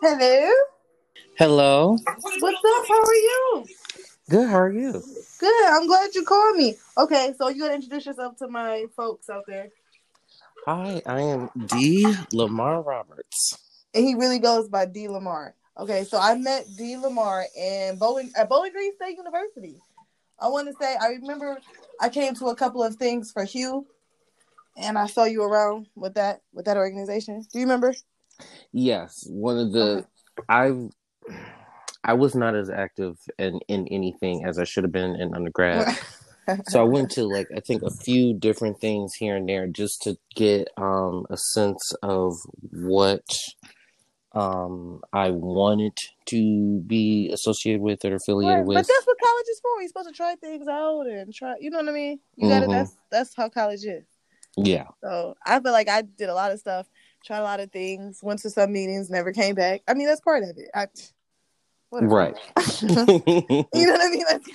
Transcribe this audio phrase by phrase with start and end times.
[0.00, 0.52] Hello.
[1.36, 1.98] Hello.
[2.40, 2.88] What's up?
[2.88, 3.64] How are you?
[4.30, 4.48] Good.
[4.48, 5.02] How are you?
[5.38, 5.64] Good.
[5.68, 6.76] I'm glad you called me.
[6.96, 9.68] Okay, so you gotta introduce yourself to my folks out there.
[10.66, 12.14] Hi, I am D.
[12.32, 13.58] Lamar Roberts.
[13.94, 15.54] And he really goes by D Lamar.
[15.78, 19.76] Okay, so I met D Lamar in Bowling at Bowling Green State University.
[20.38, 21.58] I want to say I remember
[22.00, 23.86] I came to a couple of things for Hugh,
[24.76, 27.44] and I saw you around with that with that organization.
[27.52, 27.94] Do you remember?
[28.72, 30.06] Yes, one of the Okay.
[30.48, 30.88] I
[32.04, 35.96] I was not as active in in anything as I should have been in undergrad.
[36.68, 40.02] so I went to like I think a few different things here and there just
[40.02, 42.34] to get um a sense of
[42.70, 43.24] what
[44.32, 48.76] um I wanted to be associated with or affiliated Right, with.
[48.78, 49.80] But that's what college is for.
[49.80, 51.54] You're supposed to try things out and try.
[51.60, 52.20] You know what I mean?
[52.36, 52.70] You got to Mhm.
[52.70, 54.04] That's that's how college is.
[54.56, 54.88] Yeah.
[55.02, 56.86] So I feel like I did a lot of stuff,
[57.24, 59.82] tried a lot of things, went to some meetings, never came back.
[59.88, 60.70] I mean, that's part of it.
[60.74, 60.86] I.
[61.94, 62.34] Right.
[62.80, 64.24] you know what I mean?
[64.26, 64.46] Like,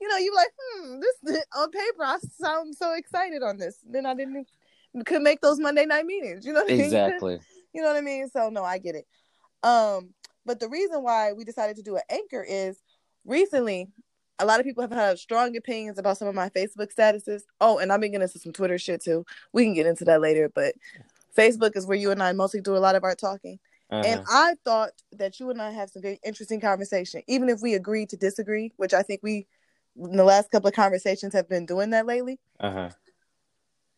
[0.00, 3.78] you know, you like, hmm, this on paper, I sound so excited on this.
[3.84, 4.46] Then I didn't
[5.04, 6.46] could make those Monday night meetings.
[6.46, 6.84] You know what I mean?
[6.84, 7.40] exactly.
[7.74, 8.28] You know what I mean?
[8.30, 9.06] So no, I get it.
[9.62, 10.14] Um,
[10.46, 12.82] but the reason why we decided to do an anchor is
[13.26, 13.88] recently
[14.38, 17.42] a lot of people have had strong opinions about some of my Facebook statuses.
[17.60, 19.24] Oh, and I've been getting into some Twitter shit too.
[19.52, 20.74] We can get into that later, but
[21.36, 23.58] Facebook is where you and I mostly do a lot of our talking.
[23.90, 24.24] And Uh-huh.
[24.28, 28.06] I thought that you and I have some very interesting conversation, even if we agree
[28.06, 29.46] to disagree, which I think we
[29.96, 32.38] in the last couple of conversations have been doing that lately.
[32.60, 32.90] Uh-huh.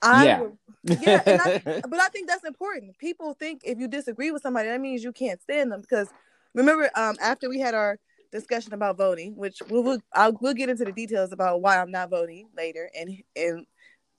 [0.03, 0.41] I Yeah.
[0.41, 0.59] would-
[1.03, 2.97] yeah, and I, but I think that's important.
[2.99, 5.81] People think if you disagree with somebody, that means you can't stand them.
[5.83, 6.09] Because
[6.55, 7.99] remember, um, after we had our
[8.33, 11.91] discussion about voting, which we'll we'll, I'll, we'll get into the details about why I'm
[11.91, 13.67] not voting later, and and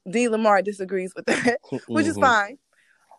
[0.09, 2.22] D Lamar disagrees with that, which is Mhm.
[2.22, 2.58] fine.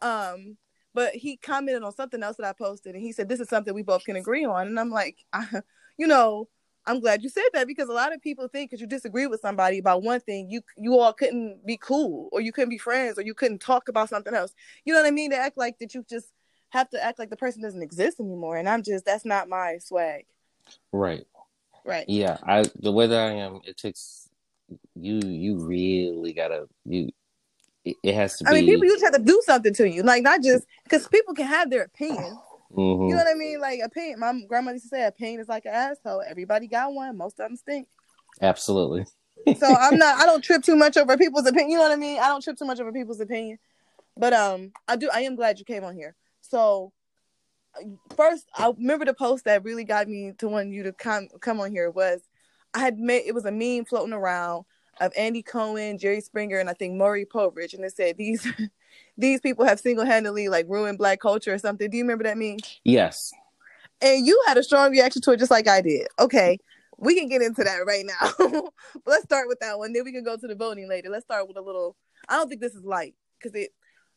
[0.03, 0.57] Um,
[0.95, 3.75] but he commented on something else that I posted, and he said this is something
[3.75, 5.63] we both can agree on, and I'm like, I,
[5.97, 6.49] you know.
[6.85, 9.41] I'm glad you said that because a lot of people think because you disagree with
[9.41, 13.17] somebody about one thing, you you all couldn't be cool or you couldn't be friends
[13.17, 14.53] or you couldn't talk about something else.
[14.85, 15.31] You know what I mean?
[15.31, 16.33] To act like that you just
[16.71, 18.57] have to act like the person doesn't exist anymore.
[18.57, 20.25] And I'm just that's not my swag.
[20.93, 21.27] Right.
[21.85, 22.05] Right.
[22.09, 24.29] Yeah, I the way that I am, it takes
[24.95, 25.21] you.
[25.25, 27.11] You really gotta you.
[27.85, 28.51] It, it has to be.
[28.51, 31.35] I mean, people usually have to do something to you, like not just because people
[31.35, 32.39] can have their opinion.
[32.73, 33.09] Mhm.
[33.09, 33.61] You know what I mean?
[33.61, 34.21] Like opinion.
[34.21, 36.23] My grandma used to say, "Opinion is like an asshole.
[36.27, 37.17] Everybody got one.
[37.17, 37.89] Most of them stink."
[38.41, 39.07] Absolutely.
[39.59, 40.19] so I'm not.
[40.19, 41.71] I don't trip too much over people's opinion.
[41.71, 42.21] You know what I mean?
[42.21, 43.59] I don't trip too much over people's opinion.
[44.17, 45.11] But um, I do.
[45.13, 46.15] I am glad you came on here.
[46.43, 46.93] So
[48.17, 51.61] first, I remember the post that really got me to want you to come come
[51.61, 52.21] on here was
[52.75, 54.65] I had made it was a meme floating around
[55.01, 58.47] of Andy Cohen, Jerry Springer, and I think Maury Povich, and it said these
[59.19, 61.91] these people have single handedly like ruined black culture or something.
[61.91, 62.59] Do you remember that meme?
[62.85, 63.33] Yes.
[64.01, 66.09] And you had a strong reaction to it, just like I did.
[66.19, 66.59] Okay,
[66.99, 68.71] we can get into that right now.
[69.07, 69.93] let's start with that one.
[69.93, 71.09] Then we can go to the voting later.
[71.09, 71.97] Let's start with a little.
[72.29, 73.71] I don't think this is light because it.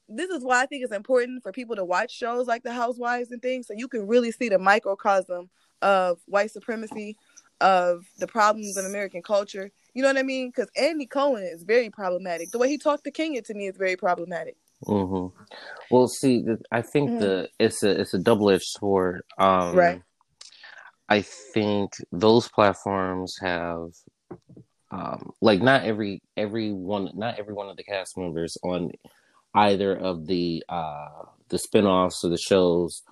[0.08, 3.32] This is why I think it's important for people to watch shows like The Housewives
[3.32, 5.50] and things, so you can really see the microcosm
[5.82, 7.18] of white supremacy,
[7.62, 9.72] of the problems in American culture.
[9.94, 10.50] You know what I mean?
[10.50, 12.52] Because Andy Cohen is very problematic.
[12.52, 14.58] The way he talked to Kenya to me is very problematic.
[14.86, 15.28] hmm
[15.90, 17.20] Well, see, I think Mhm.
[17.20, 19.24] the it's a it's a double edged sword.
[19.38, 20.02] Um, Right.
[21.08, 23.90] I think those platforms have,
[24.92, 28.92] um, like not every every one not every one of the cast members on
[29.56, 33.04] either of the uh the spinoffs or the shows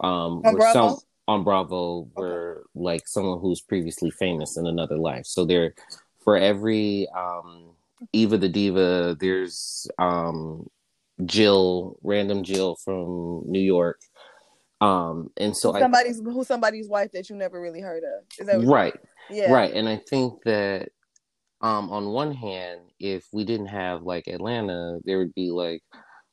[0.00, 0.72] um On Bravo?
[0.72, 0.98] some
[1.28, 5.24] on Bravo were like someone who's previously famous in another life.
[5.26, 5.74] So they're
[6.24, 7.70] for every um
[8.12, 10.68] Eva the Diva, there's um
[11.24, 14.00] Jill, random Jill from New York.
[14.80, 18.24] Um and so I somebody's who's somebody's wife that you never really heard of.
[18.38, 18.94] Is that right.
[19.30, 19.52] Yeah.
[19.52, 19.72] Right.
[19.72, 20.90] And I think that
[21.62, 25.82] um on one hand, if we didn't have like Atlanta, there would be like,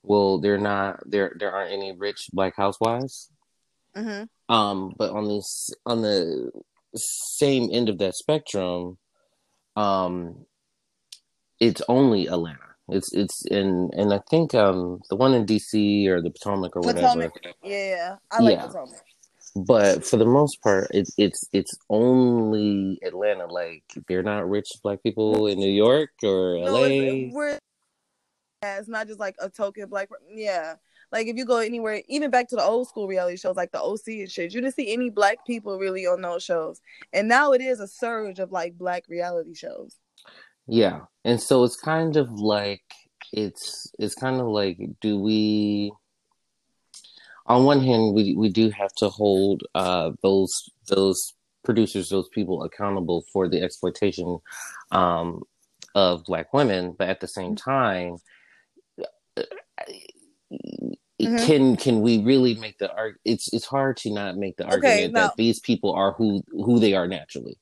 [0.03, 3.29] well, they're not there there aren't any rich black housewives.
[3.95, 6.51] hmm Um, but on this on the
[6.95, 8.97] same end of that spectrum,
[9.75, 10.45] um
[11.59, 12.59] it's only Atlanta.
[12.87, 16.81] It's it's in and I think um the one in DC or the Potomac or
[16.81, 17.07] whatever.
[17.07, 17.33] Potomac.
[17.63, 18.65] Yeah, I like Yeah.
[18.67, 19.03] Potomac.
[19.55, 23.45] But for the most part, it's it's it's only Atlanta.
[23.45, 26.85] Like they're not rich black people in New York or No, LA.
[26.85, 27.59] it's, we're
[28.61, 30.09] yeah, it's not just like a token black.
[30.29, 30.75] Yeah,
[31.11, 33.81] like if you go anywhere, even back to the old school reality shows like the
[33.81, 36.79] OC and shit, you didn't see any black people really on those shows.
[37.13, 39.95] And now it is a surge of like black reality shows.
[40.67, 42.83] Yeah, and so it's kind of like
[43.33, 45.91] it's it's kind of like do we
[47.49, 51.33] on one hand, we we do have to hold uh, those those
[51.65, 54.37] producers, those people accountable for the exploitation
[54.91, 55.41] um,
[55.95, 58.17] of black women, but at the same time,
[60.51, 61.37] mm-hmm.
[61.45, 63.21] can can we really make the argument?
[63.25, 66.43] It's it's hard to not make the argument okay, now, that these people are who
[66.51, 67.57] who they are naturally.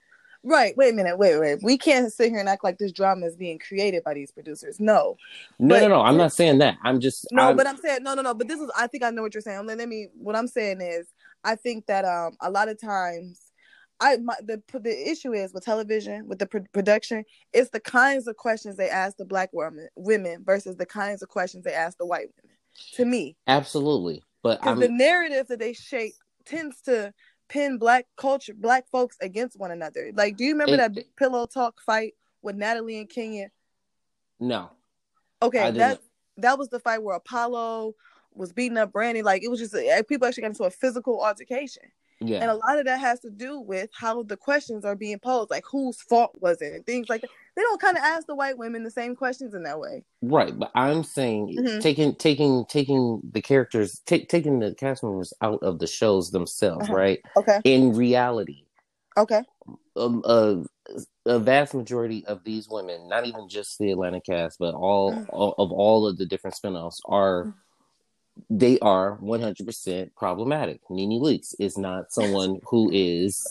[0.47, 0.77] Right.
[0.77, 1.17] Wait a minute.
[1.17, 1.59] Wait, wait.
[1.61, 4.79] We can't sit here and act like this drama is being created by these producers.
[4.79, 5.17] No.
[5.59, 6.01] No, but, no, no.
[6.01, 6.77] I'm not saying that.
[6.83, 8.33] I'm just No, I'm, but I'm saying no, no, no.
[8.33, 9.65] But this is I think I know what you're saying.
[9.65, 11.07] Let me what I'm saying is
[11.44, 13.41] I think that um a lot of times
[13.99, 18.27] I my, the the issue is with television with the pr- production it's the kinds
[18.27, 21.97] of questions they ask the black women women versus the kinds of questions they ask
[21.97, 22.57] the white women
[22.94, 26.13] to me absolutely but the narrative that they shape
[26.45, 27.11] tends to
[27.49, 30.11] pin black culture black folks against one another.
[30.13, 33.49] Like do you remember it, that big pillow talk fight with natalie and kenya?
[34.39, 34.71] No.
[35.41, 35.99] Okay that
[36.38, 37.95] that was the fight where apollo
[38.33, 39.23] was beating up brandy.
[39.23, 39.75] Like it was just
[40.07, 41.83] people actually got into a physical altercation
[42.19, 42.40] yeah.
[42.42, 45.52] And a lot of that has to do with how the questions are being posed,
[45.52, 47.30] like whose fault was it and things like that.
[47.56, 50.04] They don't kind of ask the white women the same questions in that way.
[50.22, 51.80] Right, but I'm saying mm-hmm.
[51.80, 56.86] taking taking taking the characters t- taking the cast members out of the shows themselves,
[56.86, 56.96] uh-huh.
[56.96, 57.19] right?
[57.36, 57.60] Okay.
[57.64, 58.64] In reality.
[59.16, 59.42] Okay.
[59.96, 60.64] Um, a,
[61.25, 65.25] a vast majority of these women, not even just the Atlanta cast, but all, mm-hmm.
[65.31, 67.60] all of all of the different spinoffs are mm-hmm
[68.50, 70.81] they are 100% problematic.
[70.89, 73.48] Nene Leakes is not someone who is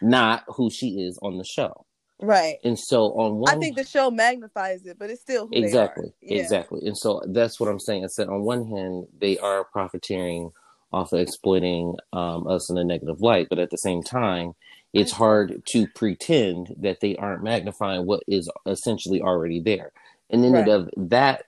[0.00, 1.84] not who she is on the show.
[2.20, 2.56] Right.
[2.64, 6.12] And so on one I think the show magnifies it, but it's still Exactly.
[6.20, 6.42] Yeah.
[6.42, 6.86] Exactly.
[6.86, 8.04] And so that's what I'm saying.
[8.04, 10.50] I said on one hand, they are profiteering
[10.92, 14.54] off of exploiting um, us in a negative light, but at the same time,
[14.92, 19.92] it's hard to pretend that they aren't magnifying what is essentially already there.
[20.30, 20.68] And then right.
[20.68, 21.44] of that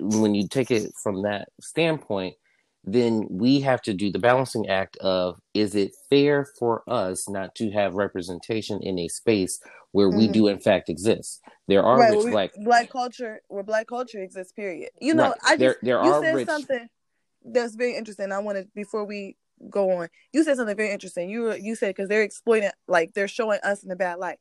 [0.00, 2.34] when you take it from that standpoint,
[2.84, 7.54] then we have to do the balancing act of is it fair for us not
[7.54, 9.60] to have representation in a space
[9.92, 10.18] where mm-hmm.
[10.18, 11.40] we do in fact exist?
[11.68, 14.52] There are right, rich black black culture where black culture exists.
[14.52, 14.90] Period.
[15.00, 15.38] You know, right.
[15.44, 16.48] I just there, there you said rich...
[16.48, 16.88] something
[17.44, 18.32] that's very interesting.
[18.32, 19.36] I wanted before we
[19.68, 20.08] go on.
[20.32, 21.28] You said something very interesting.
[21.28, 24.38] You you said because they're exploiting, like they're showing us in a bad light.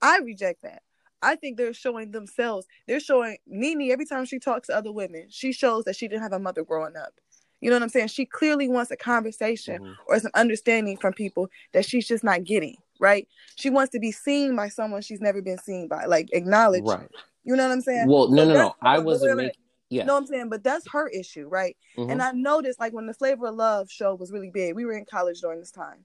[0.00, 0.82] I reject that.
[1.22, 2.66] I think they're showing themselves.
[2.86, 6.22] They're showing Nene every time she talks to other women, she shows that she didn't
[6.22, 7.14] have a mother growing up.
[7.60, 8.08] You know what I'm saying?
[8.08, 9.92] She clearly wants a conversation mm-hmm.
[10.06, 13.28] or some understanding from people that she's just not getting, right?
[13.56, 16.88] She wants to be seen by someone she's never been seen by, like acknowledged.
[16.88, 17.08] Right.
[17.44, 18.08] You know what I'm saying?
[18.08, 18.74] Well, no, so no, no.
[18.80, 19.52] I wasn't making.
[19.90, 20.02] Yeah.
[20.02, 20.48] You know what I'm saying?
[20.50, 21.76] But that's her issue, right?
[21.98, 22.12] Mm-hmm.
[22.12, 24.92] And I noticed, like, when the Flavor of Love show was really big, we were
[24.92, 26.04] in college during this time.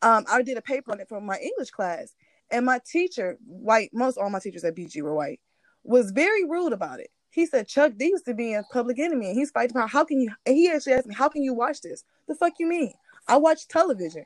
[0.00, 2.14] Um, I did a paper on it for my English class,
[2.50, 5.40] and my teacher, white, most all my teachers at BG were white,
[5.84, 7.10] was very rude about it.
[7.30, 10.04] He said Chuck D used to be a public enemy and he's fighting about how
[10.04, 12.04] can you and he actually asked me, How can you watch this?
[12.26, 12.92] The fuck you mean?
[13.28, 14.24] I watch television.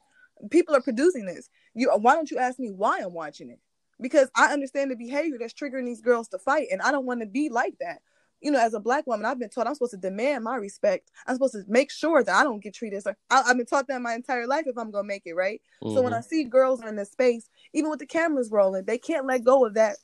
[0.50, 1.48] People are producing this.
[1.74, 3.60] You why don't you ask me why I'm watching it?
[4.00, 7.20] Because I understand the behavior that's triggering these girls to fight, and I don't want
[7.20, 8.00] to be like that
[8.40, 11.10] you know, as a black woman, I've been taught I'm supposed to demand my respect.
[11.26, 13.88] I'm supposed to make sure that I don't get treated as I, have been taught
[13.88, 15.62] that my entire life if I'm gonna make it right.
[15.82, 15.94] Mm-hmm.
[15.94, 16.18] So when mm-hmm.
[16.18, 19.64] I see girls in this space, even with the cameras rolling, they can't let go
[19.64, 19.96] of that.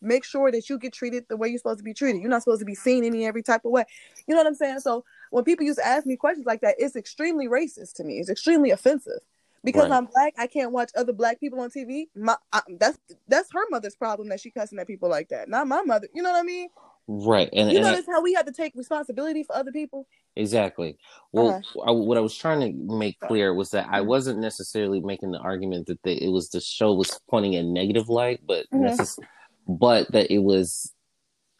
[0.00, 2.20] Make sure that you get treated the way you're supposed to be treated.
[2.20, 3.84] You're not supposed to be seen any every type of way.
[4.26, 4.80] You know what I'm saying?
[4.80, 8.18] So when people used to ask me questions like that, it's extremely racist to me.
[8.18, 9.20] It's extremely offensive
[9.64, 9.96] because right.
[9.96, 12.04] I'm black, I can't watch other black people on TV.
[12.14, 15.66] My I, that's that's her mother's problem that she cussing at people like that, not
[15.66, 16.08] my mother.
[16.14, 16.68] You know what I mean?
[17.10, 20.06] Right, and you notice how we have to take responsibility for other people.
[20.36, 20.98] Exactly.
[21.32, 21.80] Well, uh-huh.
[21.86, 24.08] I, what I was trying to make clear was that I mm-hmm.
[24.08, 28.10] wasn't necessarily making the argument that the, it was the show was pointing a negative
[28.10, 28.84] light, but mm-hmm.
[28.84, 29.18] necess-
[29.66, 30.92] but that it was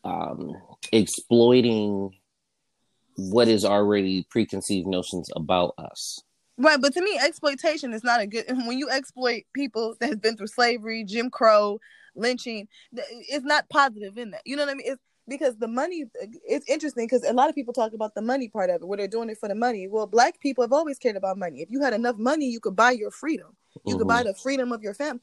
[0.04, 0.52] um,
[0.92, 2.10] exploiting
[3.16, 6.22] what is already preconceived notions about us.
[6.58, 8.44] Right, but to me, exploitation is not a good.
[8.66, 11.80] When you exploit people that have been through slavery, Jim Crow,
[12.14, 14.42] lynching, it's not positive in that.
[14.44, 14.92] You know what I mean?
[14.92, 16.04] It's because the money
[16.47, 18.97] it's interesting because a lot of people talk about the money part of it where
[18.97, 19.88] they're doing it for the money.
[19.88, 21.61] Well black people have always cared about money.
[21.61, 23.56] If you had enough money you could buy your freedom.
[23.75, 23.99] You mm-hmm.
[23.99, 24.28] could buy mm-hmm.
[24.28, 25.20] the freedom of your family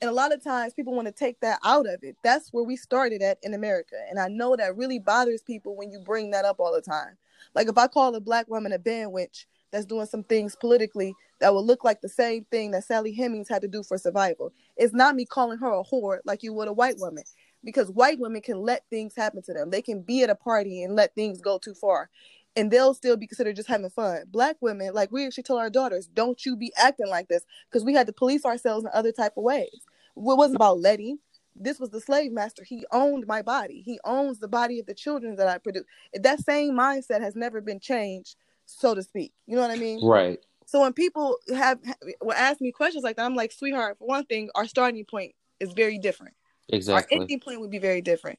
[0.00, 2.16] and a lot of times people want to take that out of it.
[2.24, 5.90] That's where we started at in america and i know that really bothers people when
[5.90, 7.16] you bring that up all the time.
[7.54, 11.52] Like if i call a black woman a bandwitch that's doing some things politically that
[11.52, 14.94] will look like the same thing that sally hemings had to do for survival it's
[14.94, 17.24] not me calling her a whore like you would a white woman
[17.64, 19.70] because white women can let things happen to them.
[19.70, 22.10] They can be at a party and let things go too far.
[22.54, 24.24] And they'll still be considered just having fun.
[24.28, 27.84] Black women, like we actually tell our daughters, don't you be acting like this because
[27.84, 29.70] we had to police ourselves in other type of ways.
[29.72, 29.82] It
[30.16, 31.18] wasn't about letting.
[31.56, 32.64] This was the slave master.
[32.64, 33.82] He owned my body.
[33.84, 35.84] He owns the body of the children that I produce.
[36.14, 39.32] That same mindset has never been changed so to speak.
[39.46, 40.04] You know what I mean?
[40.04, 40.38] Right.
[40.66, 41.78] So when people have
[42.20, 45.34] will ask me questions like that, I'm like, sweetheart, for one thing, our starting point
[45.60, 46.34] is very different.
[46.68, 47.16] Exactly.
[47.16, 48.38] Our ending point would be very different.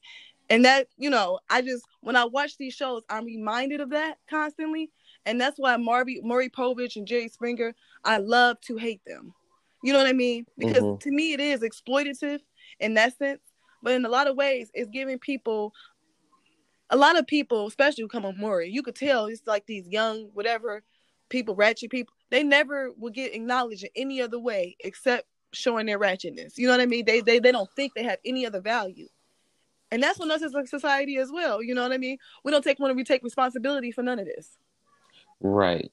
[0.50, 4.18] And that, you know, I just when I watch these shows, I'm reminded of that
[4.28, 4.90] constantly.
[5.26, 9.32] And that's why Maury Murray Povich and Jerry Springer, I love to hate them.
[9.82, 10.46] You know what I mean?
[10.58, 10.98] Because mm-hmm.
[10.98, 12.40] to me it is exploitative
[12.80, 13.40] in that sense.
[13.82, 15.74] But in a lot of ways, it's giving people
[16.90, 19.88] a lot of people, especially who come on Maury, you could tell it's like these
[19.88, 20.82] young, whatever
[21.28, 25.98] people, ratchet people, they never will get acknowledged in any other way except showing their
[25.98, 26.56] ratchetness.
[26.56, 27.04] You know what I mean?
[27.04, 29.08] They they they don't think they have any other value.
[29.90, 31.62] And that's what us as a society as well.
[31.62, 32.18] You know what I mean?
[32.42, 34.56] We don't take when we take responsibility for none of this.
[35.40, 35.92] Right.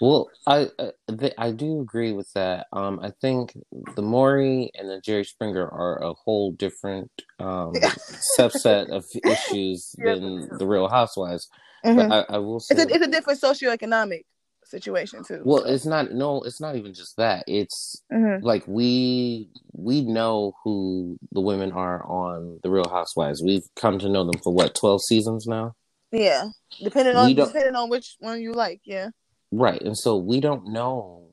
[0.00, 2.66] Well, I uh, th- I do agree with that.
[2.72, 3.56] Um, I think
[3.94, 7.72] the Maury and the Jerry Springer are a whole different um,
[8.38, 11.48] subset of issues than the Real Housewives.
[11.84, 12.08] Mm-hmm.
[12.08, 14.24] But I, I, will say it's a, it's a different socioeconomic
[14.68, 15.42] situation too.
[15.44, 15.68] Well, so.
[15.68, 16.12] it's not.
[16.12, 17.44] No, it's not even just that.
[17.46, 18.44] It's mm-hmm.
[18.44, 23.42] like we we know who the women are on the Real Housewives.
[23.42, 25.74] We've come to know them for what twelve seasons now.
[26.12, 26.48] Yeah,
[26.82, 28.80] depending on depending on which one you like.
[28.84, 29.10] Yeah.
[29.52, 31.30] Right, and so we don't know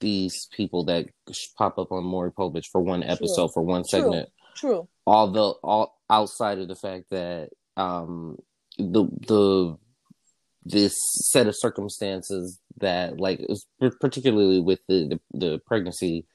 [0.00, 1.06] these people that
[1.56, 3.52] pop up on Maury Povich for one episode True.
[3.54, 4.28] for one segment.
[4.54, 4.70] True.
[4.70, 4.88] True.
[5.06, 8.36] Although, all outside of the fact that um
[8.78, 9.76] the the
[10.64, 10.94] this
[11.30, 13.40] set of circumstances that like
[14.00, 16.26] particularly with the the, the pregnancy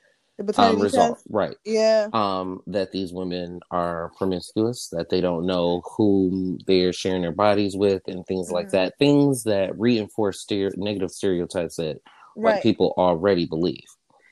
[0.57, 1.57] um, result right.
[1.65, 2.07] Yeah.
[2.13, 7.75] Um that these women are promiscuous that they don't know whom they're sharing their bodies
[7.75, 8.55] with and things mm-hmm.
[8.55, 8.93] like that.
[8.99, 11.99] Things that reinforce negative stereotypes that
[12.37, 12.53] right.
[12.53, 13.83] like people already believe.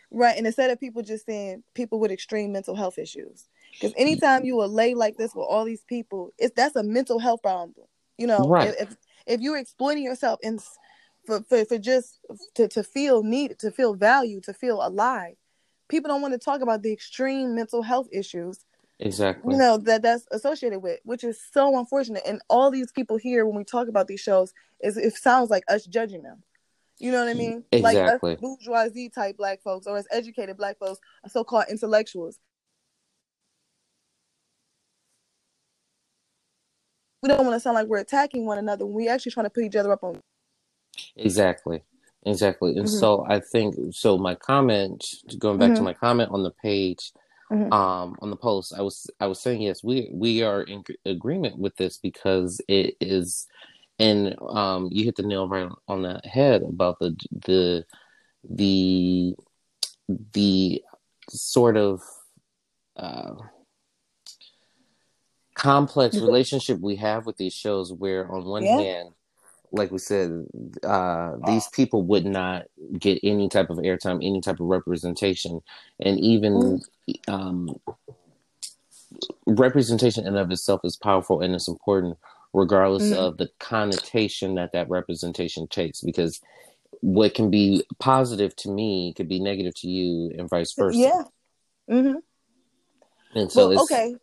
[0.09, 3.45] Right and instead of people just saying people with extreme mental health issues.
[3.73, 7.41] Because anytime you lay like this with all these people it's that's a mental health
[7.43, 7.85] problem
[8.17, 8.69] you know right.
[8.69, 10.59] if if you're exploiting yourself in
[11.25, 12.19] for, for, for just
[12.55, 15.35] to, to feel needed to feel valued to feel alive
[15.87, 18.65] people don't want to talk about the extreme mental health issues
[18.99, 19.53] exactly.
[19.53, 22.23] you know that that's associated with which is so unfortunate.
[22.25, 25.63] And all these people here when we talk about these shows is it sounds like
[25.67, 26.43] us judging them.
[26.99, 27.63] You know what i mm, mean?
[27.71, 28.31] Exactly.
[28.31, 32.39] like us bourgeoisie type black folks or as educated black folks so-called intellectuals
[37.21, 39.49] we don't want to sound like we're attacking one another when we actually trying to
[39.49, 40.21] put each other up on
[41.15, 41.81] exactly
[42.27, 42.71] Exactly.
[42.71, 42.97] And mm-hmm.
[42.97, 45.03] so I think so my comment
[45.37, 45.77] going back mm-hmm.
[45.77, 47.13] to my comment on the page
[47.51, 47.71] mm-hmm.
[47.71, 51.57] um on the post I was I was saying yes we we are in agreement
[51.57, 53.47] with this because it is
[53.99, 57.85] and um you hit the nail right on the head about the the
[58.49, 59.35] the
[60.33, 60.83] the
[61.29, 62.01] sort of
[62.97, 63.35] uh
[65.57, 68.77] complex relationship we have with these shows where on one yeah.
[68.77, 69.09] hand
[69.71, 70.45] like we said,
[70.83, 72.65] uh, these people would not
[72.97, 75.61] get any type of airtime, any type of representation,
[75.99, 76.81] and even
[77.27, 77.75] um,
[79.45, 82.17] representation in of itself is powerful and it's important,
[82.53, 83.19] regardless mm-hmm.
[83.19, 86.01] of the connotation that that representation takes.
[86.01, 86.39] Because
[87.01, 90.97] what can be positive to me could be negative to you, and vice versa.
[90.97, 91.23] Yeah.
[91.89, 92.17] Mm-hmm.
[93.37, 94.15] And so, well, okay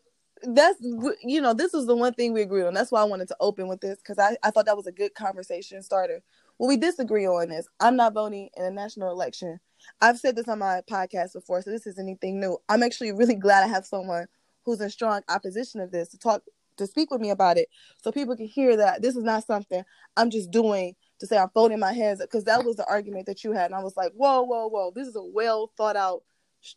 [0.48, 0.78] that's
[1.22, 2.74] you know this is the one thing we agree on.
[2.74, 4.92] That's why i wanted to open with this because I, I thought that was a
[4.92, 6.22] good conversation starter.
[6.56, 9.60] What we disagree on is i'm not voting in a national election.
[10.00, 12.58] I've said this on my podcast before so this is anything new.
[12.68, 14.26] I'm actually really glad i have someone
[14.64, 16.42] who's in strong opposition of this to talk
[16.76, 17.68] to speak with me about it
[18.02, 19.84] so people can hear that this is not something
[20.16, 23.44] i'm just doing to say i'm folding my hands because that was the argument that
[23.44, 26.22] you had and i was like whoa whoa whoa this is a well thought out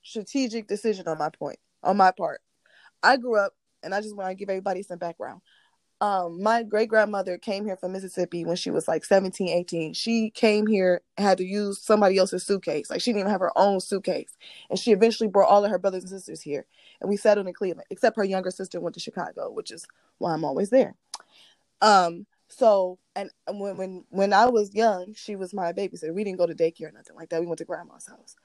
[0.04, 2.42] strategic decision on my point on my part.
[3.04, 5.42] I grew up, and I just want to give everybody some background.
[6.00, 9.94] Um, my great grandmother came here from Mississippi when she was like 17, 18.
[9.94, 12.92] She came here had to use somebody else's suitcase.
[12.92, 14.38] Like she didn't even have her own suitcase.
[14.70, 16.68] And she eventually brought all of her brothers and sisters here.
[17.02, 19.88] And we settled in Cleveland, except her younger sister went to Chicago, which is
[20.20, 20.94] why I'm always there.
[21.82, 26.14] Um, so and when when when I was young, she was my babysitter.
[26.14, 27.42] We didn't go to daycare or nothing like that.
[27.42, 28.36] We went to grandma's house.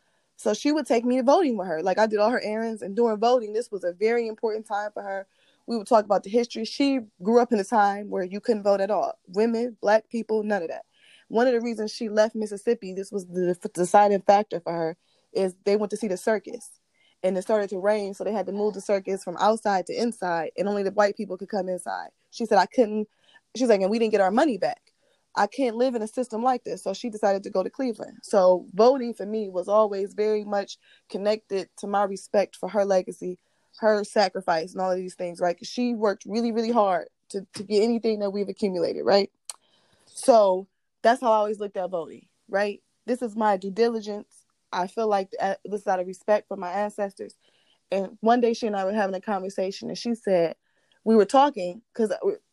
[0.42, 1.84] So she would take me to voting with her.
[1.84, 4.90] Like I did all her errands and during voting, this was a very important time
[4.92, 5.24] for her.
[5.68, 6.64] We would talk about the history.
[6.64, 9.12] She grew up in a time where you couldn't vote at all.
[9.28, 10.82] Women, black people, none of that.
[11.28, 14.96] One of the reasons she left Mississippi, this was the deciding factor for her,
[15.32, 16.68] is they went to see the circus.
[17.22, 19.94] And it started to rain, so they had to move the circus from outside to
[19.94, 22.08] inside, and only the white people could come inside.
[22.32, 23.06] She said, I couldn't,
[23.56, 24.81] she's like, and we didn't get our money back.
[25.34, 26.82] I can't live in a system like this.
[26.82, 28.18] So she decided to go to Cleveland.
[28.22, 33.38] So voting for me was always very much connected to my respect for her legacy,
[33.78, 35.56] her sacrifice, and all of these things, right?
[35.56, 39.30] Because she worked really, really hard to, to get anything that we've accumulated, right?
[40.06, 40.66] So
[41.02, 42.82] that's how I always looked at voting, right?
[43.06, 44.44] This is my due diligence.
[44.70, 47.34] I feel like uh, this is out of respect for my ancestors.
[47.90, 50.56] And one day she and I were having a conversation, and she said,
[51.04, 52.12] we were talking because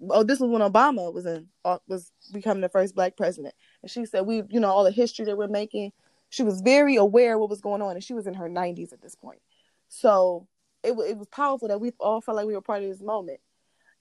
[0.10, 3.92] oh, this was when Obama was in uh, was becoming the first black president, and
[3.92, 5.92] she said we, you know, all the history that we're making.
[6.32, 9.02] She was very aware what was going on, and she was in her 90s at
[9.02, 9.42] this point.
[9.88, 10.48] So
[10.84, 13.40] it it was powerful that we all felt like we were part of this moment.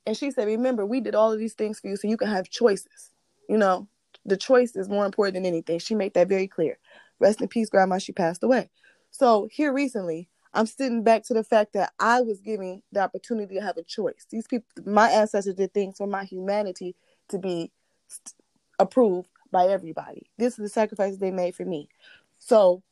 [0.07, 2.29] And she said, "Remember, we did all of these things for you, so you can
[2.29, 3.11] have choices.
[3.49, 3.89] You know,
[4.25, 5.79] the choice is more important than anything.
[5.79, 6.79] She made that very clear.
[7.19, 7.99] Rest in peace, grandma.
[7.99, 8.71] She passed away.
[9.11, 13.55] So here recently, I'm sitting back to the fact that I was given the opportunity
[13.57, 14.27] to have a choice.
[14.31, 16.95] These people, my ancestors did things for my humanity
[17.29, 17.71] to be
[18.79, 20.31] approved by everybody.
[20.39, 21.89] This is the sacrifices they made for me.
[22.39, 22.83] So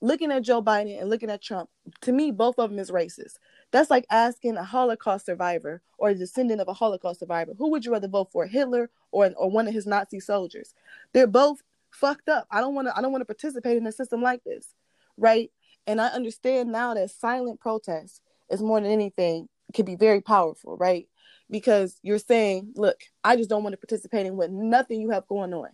[0.00, 1.70] looking at Joe Biden and looking at Trump,
[2.02, 3.38] to me, both of them is racist.
[3.70, 7.84] That's like asking a Holocaust survivor or a descendant of a Holocaust survivor, who would
[7.84, 10.74] you rather vote for, Hitler or or one of his Nazi soldiers?
[11.12, 12.46] They're both fucked up.
[12.50, 12.96] I don't want to.
[12.96, 14.74] I don't want to participate in a system like this,
[15.16, 15.50] right?
[15.86, 20.76] And I understand now that silent protest is more than anything can be very powerful,
[20.76, 21.08] right?
[21.50, 25.28] Because you're saying, look, I just don't want to participate in what nothing you have
[25.28, 25.68] going on.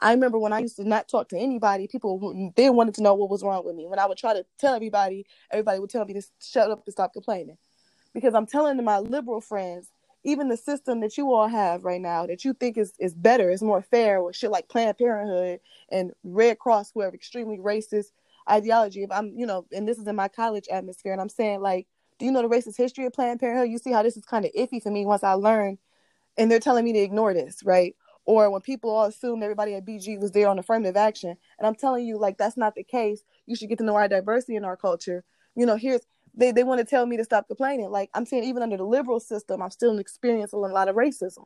[0.00, 3.14] I remember when I used to not talk to anybody, people they wanted to know
[3.14, 3.86] what was wrong with me.
[3.86, 6.92] When I would try to tell everybody, everybody would tell me to shut up and
[6.92, 7.58] stop complaining.
[8.14, 9.90] Because I'm telling my liberal friends,
[10.24, 13.50] even the system that you all have right now that you think is, is better,
[13.50, 18.12] is more fair, with shit like Planned Parenthood and Red Cross, who are extremely racist
[18.48, 19.02] ideology.
[19.02, 21.86] If I'm, you know, and this is in my college atmosphere, and I'm saying like,
[22.18, 23.70] do you know the racist history of Planned Parenthood?
[23.70, 25.78] You see how this is kind of iffy for me once I learn,
[26.36, 27.94] and they're telling me to ignore this, right?
[28.26, 31.36] or when people all assume everybody at BG was there on affirmative action.
[31.58, 33.24] And I'm telling you, like, that's not the case.
[33.46, 35.24] You should get to know our diversity in our culture.
[35.56, 36.02] You know, here's
[36.34, 37.90] they, they want to tell me to stop complaining.
[37.90, 41.44] Like I'm saying, even under the liberal system, I'm still experiencing a lot of racism.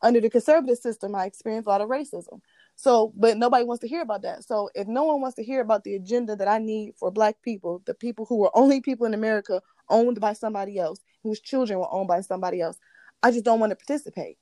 [0.00, 2.40] Under the conservative system, I experience a lot of racism.
[2.76, 4.44] So, but nobody wants to hear about that.
[4.44, 7.40] So, if no one wants to hear about the agenda that I need for Black
[7.42, 11.78] people, the people who were only people in America owned by somebody else, whose children
[11.78, 12.78] were owned by somebody else,
[13.22, 14.38] I just don't want to participate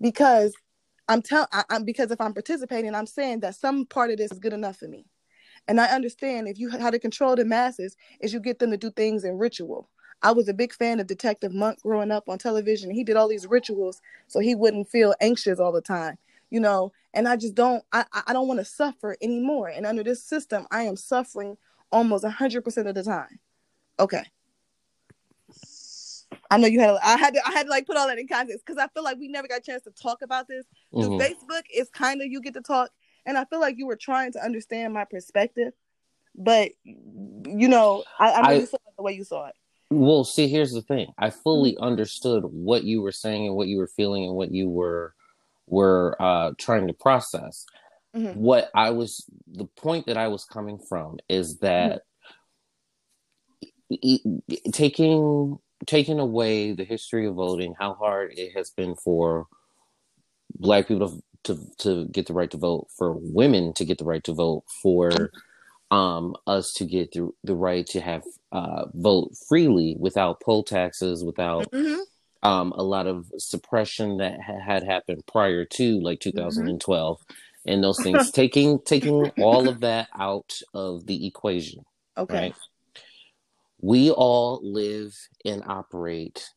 [0.00, 0.52] because
[1.08, 4.38] I'm telling I'm because if I'm participating, I'm saying that some part of this is
[4.38, 5.06] good enough for me.
[5.68, 8.76] And I understand if you how to control the masses is you get them to
[8.76, 9.88] do things in ritual.
[10.22, 12.90] I was a big fan of Detective Monk growing up on television.
[12.90, 16.16] He did all these rituals so he wouldn't feel anxious all the time,
[16.52, 16.92] you know.
[17.14, 19.68] And I just don't I I don't want to suffer anymore.
[19.68, 21.56] And under this system, I am suffering
[21.90, 23.40] almost hundred percent of the time.
[23.98, 24.24] Okay.
[26.50, 26.96] I know you had.
[27.02, 27.40] I had to.
[27.46, 29.48] I had to like put all that in context because I feel like we never
[29.48, 30.66] got a chance to talk about this.
[30.92, 31.20] Mm-hmm.
[31.20, 32.90] Facebook is kind of you get to talk,
[33.24, 35.72] and I feel like you were trying to understand my perspective,
[36.34, 39.54] but you know, I, I know I, you saw it the way you saw it.
[39.90, 41.12] Well, see, here's the thing.
[41.18, 41.84] I fully mm-hmm.
[41.84, 45.14] understood what you were saying and what you were feeling and what you were
[45.72, 47.64] were uh, trying to process.
[48.14, 48.38] Mm-hmm.
[48.38, 52.02] What I was, the point that I was coming from is that
[53.90, 54.70] mm-hmm.
[54.70, 59.46] taking taking away the history of voting, how hard it has been for
[60.54, 64.04] black people to to, to get the right to vote, for women to get the
[64.04, 65.32] right to vote, for
[65.90, 71.24] um, us to get the, the right to have uh, vote freely without poll taxes,
[71.24, 72.02] without mm-hmm.
[72.42, 77.70] Um, a lot of suppression that ha- had happened prior to like 2012 mm-hmm.
[77.70, 78.30] and those things.
[78.30, 81.84] taking taking all of that out of the equation.
[82.16, 82.34] Okay.
[82.34, 82.54] Right?
[83.82, 86.48] we all live and operate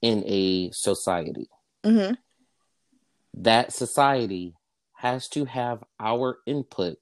[0.00, 1.48] in a society.
[1.84, 2.14] Mm-hmm.
[3.42, 4.54] That society
[4.94, 6.96] has to have our input,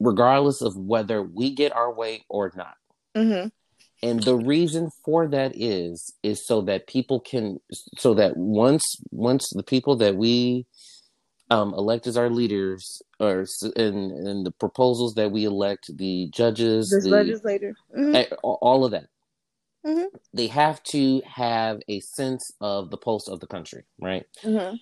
[0.00, 2.76] regardless of whether we get our way or not.
[3.16, 3.48] Mm-hmm.
[4.02, 7.60] And the reason for that is is so that people can,
[7.98, 10.66] so that once once the people that we
[11.50, 16.88] um, elect as our leaders, or in, in the proposals that we elect, the judges,
[16.88, 18.34] the, legislator, mm-hmm.
[18.42, 19.06] all of that.
[19.86, 20.16] Mm-hmm.
[20.32, 24.24] They have to have a sense of the pulse of the country, right?
[24.42, 24.76] Mm-hmm.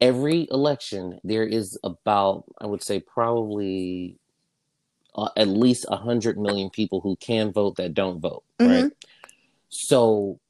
[0.00, 4.18] Every election, there is about, I would say, probably
[5.14, 8.84] uh, at least a hundred million people who can vote that don't vote, right?
[8.84, 8.88] Mm-hmm.
[9.68, 10.40] So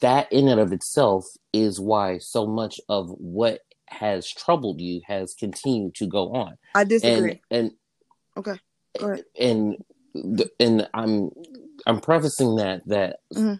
[0.00, 5.34] that in and of itself is why so much of what has troubled you has
[5.34, 6.56] continued to go on.
[6.74, 7.42] I disagree.
[7.50, 7.72] And, and
[8.36, 8.58] okay,
[8.98, 9.24] go ahead.
[9.38, 9.84] And
[10.58, 11.30] and I'm
[11.86, 13.54] I'm prefacing that that mm-hmm.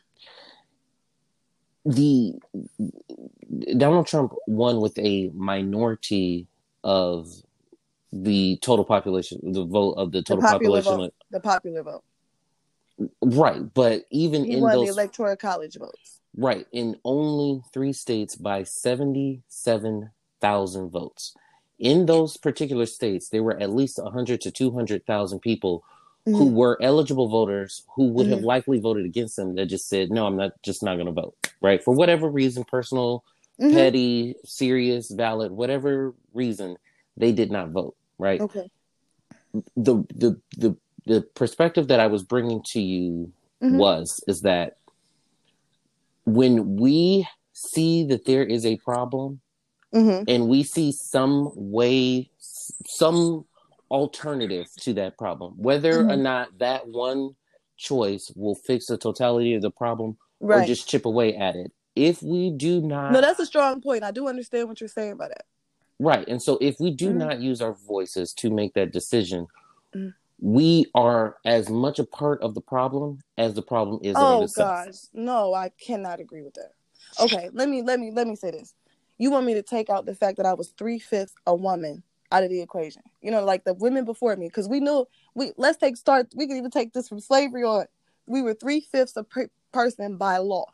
[1.90, 2.34] the
[3.76, 6.46] Donald Trump won with a minority
[6.82, 7.28] of
[8.22, 12.04] the total population, the vote of the total the population, vote, the popular vote.
[13.20, 16.20] Right, but even he in won those the electoral college votes.
[16.36, 21.34] Right, in only three states by seventy-seven thousand votes.
[21.80, 25.82] In those particular states, there were at least hundred to two hundred thousand people
[26.26, 26.38] mm-hmm.
[26.38, 28.36] who were eligible voters who would mm-hmm.
[28.36, 31.12] have likely voted against them that just said, "No, I'm not just not going to
[31.12, 33.24] vote." Right for whatever reason, personal,
[33.60, 33.74] mm-hmm.
[33.74, 36.76] petty, serious, valid, whatever reason,
[37.16, 37.96] they did not vote.
[38.18, 38.40] Right.
[38.40, 38.70] Okay.
[39.76, 43.76] The the the the perspective that I was bringing to you mm-hmm.
[43.76, 44.76] was is that
[46.24, 49.40] when we see that there is a problem
[49.94, 50.24] mm-hmm.
[50.28, 53.44] and we see some way some
[53.90, 56.10] alternative to that problem whether mm-hmm.
[56.10, 57.30] or not that one
[57.76, 60.64] choice will fix the totality of the problem right.
[60.64, 64.02] or just chip away at it if we do not no that's a strong point
[64.02, 65.44] i do understand what you're saying by that
[66.04, 67.18] right and so if we do mm-hmm.
[67.18, 69.46] not use our voices to make that decision
[69.94, 70.10] mm-hmm
[70.44, 74.14] we are as much a part of the problem as the problem is.
[74.18, 76.72] Oh gosh, no, I cannot agree with that.
[77.20, 78.74] Okay, let me let me let me say this.
[79.16, 82.02] You want me to take out the fact that I was three fifths a woman
[82.32, 83.02] out of the equation?
[83.22, 86.28] You know, like the women before me, because we knew we let's take start.
[86.34, 87.86] We can even take this from slavery on.
[88.26, 90.66] We were three fifths a per- person by law.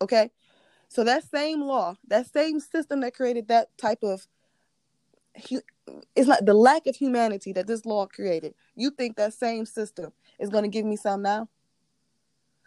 [0.00, 0.30] Okay,
[0.88, 4.26] so that same law, that same system that created that type of
[6.16, 8.54] it's not the lack of humanity that this law created.
[8.74, 11.48] You think that same system is going to give me some now?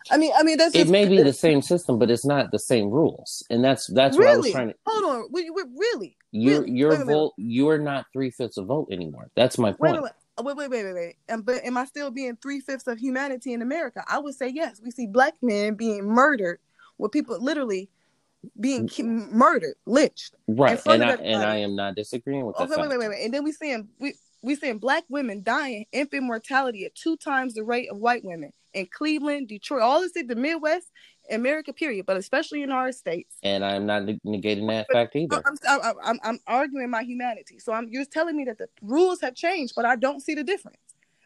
[0.10, 0.88] I mean, I mean, that's it.
[0.88, 4.28] may be the same system, but it's not the same rules, and that's that's really?
[4.28, 4.76] what I was trying to.
[4.86, 6.18] Hold on, we, we, really?
[6.32, 6.72] Your really?
[6.72, 9.30] your vote, you're not three fifths of vote anymore.
[9.36, 10.02] That's my point.
[10.02, 10.12] Wait,
[10.44, 11.16] wait, wait, wait, wait, wait.
[11.28, 14.04] And but am I still being three fifths of humanity in America?
[14.08, 14.80] I would say yes.
[14.82, 16.60] We see black men being murdered,
[16.98, 17.90] with people literally
[18.60, 19.32] being mm.
[19.32, 20.36] murdered, lynched.
[20.48, 22.74] Right, and I, and I am not disagreeing with oh, that.
[22.74, 25.86] Okay, wait, wait, wait, wait, and then we seeing we we seeing black women dying
[25.92, 30.16] infant mortality at two times the rate of white women in Cleveland, Detroit, all this
[30.16, 30.92] in the Midwest,
[31.32, 33.36] America, period, but especially in our states.
[33.44, 35.42] And I'm not negating that but, fact either.
[35.46, 37.60] I'm, I'm, I'm, I'm arguing my humanity.
[37.60, 40.44] So I'm you're telling me that the rules have changed, but I don't see the
[40.44, 40.78] difference.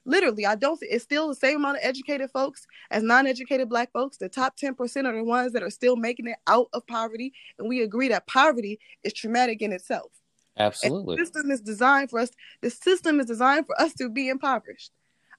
[0.06, 0.80] Literally, I don't.
[0.82, 4.18] It's still the same amount of educated folks as non-educated Black folks.
[4.18, 7.34] The top ten percent are the ones that are still making it out of poverty,
[7.60, 10.12] and we agree that poverty is traumatic in itself.
[10.58, 12.32] Absolutely, and the system is designed for us.
[12.62, 14.92] The system is designed for us to be impoverished.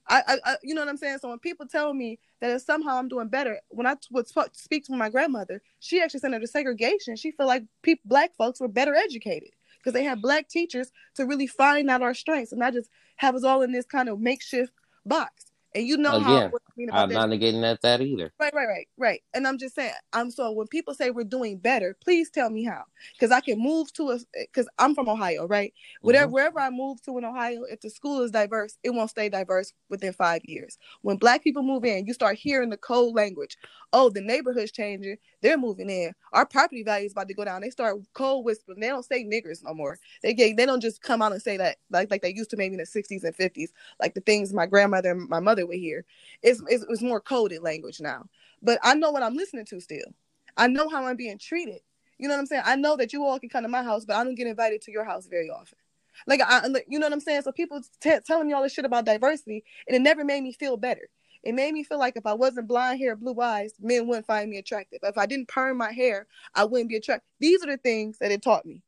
[0.09, 1.19] I, I, you know what I'm saying.
[1.19, 4.97] So when people tell me that somehow I'm doing better, when I would speak to
[4.97, 7.15] my grandmother, she actually sent her to segregation.
[7.15, 9.51] She felt like people, black folks were better educated
[9.83, 13.35] because they had black teachers to really find out our strengths and not just have
[13.35, 14.73] us all in this kind of makeshift
[15.05, 15.47] box.
[15.75, 18.33] And you know how mean about I'm not negating that that either.
[18.41, 19.23] Right, right, right, right.
[19.35, 22.65] And I'm just saying, I'm so when people say we're doing better, please tell me
[22.65, 25.73] how, because I can move to a because I'm from Ohio, right?
[26.01, 26.35] Whatever mm-hmm.
[26.35, 29.73] wherever I move to in Ohio, if the school is diverse, it won't stay diverse
[29.89, 30.79] within five years.
[31.03, 33.57] When Black people move in, you start hearing the code language.
[33.93, 35.17] Oh, the neighborhood's changing.
[35.43, 36.13] They're moving in.
[36.33, 37.61] Our property value is about to go down.
[37.61, 38.81] They start cold whispering.
[38.81, 39.99] They don't say niggers no more.
[40.23, 42.57] They get, they don't just come out and say that like like they used to
[42.57, 45.79] maybe in the 60s and 50s, like the things my grandmother and my mother would
[45.79, 46.05] hear.
[46.43, 48.27] It's, it's, it's more coded language now.
[48.63, 50.15] But I know what I'm listening to still.
[50.57, 51.81] I know how I'm being treated.
[52.19, 52.63] You know what I'm saying?
[52.65, 54.83] I know that you all can come to my house, but I don't get invited
[54.83, 55.79] to your house very often.
[56.27, 57.43] Like I, you know what I'm saying?
[57.43, 60.53] So people t- telling me all this shit about diversity, and it never made me
[60.53, 61.09] feel better.
[61.43, 64.49] It made me feel like if I wasn't blonde hair, blue eyes, men wouldn't find
[64.49, 65.01] me attractive.
[65.03, 67.27] If I didn't perm my hair, I wouldn't be attractive.
[67.41, 68.83] These are the things that it taught me.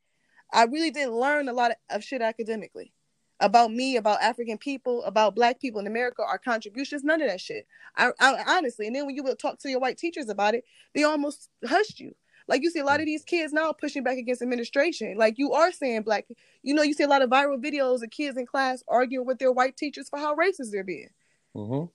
[0.53, 2.93] I really didn't learn a lot of, of shit academically
[3.41, 7.41] about me, about African people, about Black people in America, our contributions, none of that
[7.41, 7.67] shit.
[7.97, 10.65] I, I honestly, and then when you would talk to your white teachers about it,
[10.95, 12.15] they almost hushed you.
[12.47, 15.17] Like you see a lot of these kids now pushing back against administration.
[15.17, 16.27] Like you are saying black,
[16.63, 19.39] you know, you see a lot of viral videos of kids in class arguing with
[19.39, 21.09] their white teachers for how racist they're being.
[21.57, 21.87] Mm-hmm.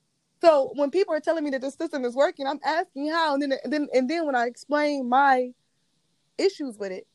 [0.42, 3.42] So when people are telling me that the system is working, I'm asking how, and
[3.42, 5.52] then and then and then when I explain my
[6.38, 7.06] issues with it,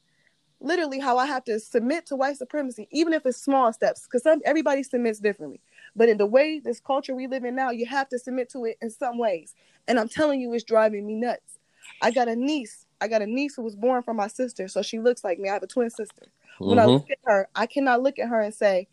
[0.65, 4.23] literally how I have to submit to white supremacy, even if it's small steps, because
[4.23, 5.61] some everybody submits differently.
[5.95, 8.65] But in the way this culture we live in now, you have to submit to
[8.65, 9.55] it in some ways.
[9.87, 11.59] And I'm telling you, it's driving me nuts.
[12.01, 12.87] I got a niece.
[13.01, 15.51] I got a niece who was born from my sister, so she looks like me.
[15.51, 16.27] I have a twin sister.
[16.59, 16.89] When mm-hmm.
[16.89, 18.89] I look at her, I cannot look at her and say,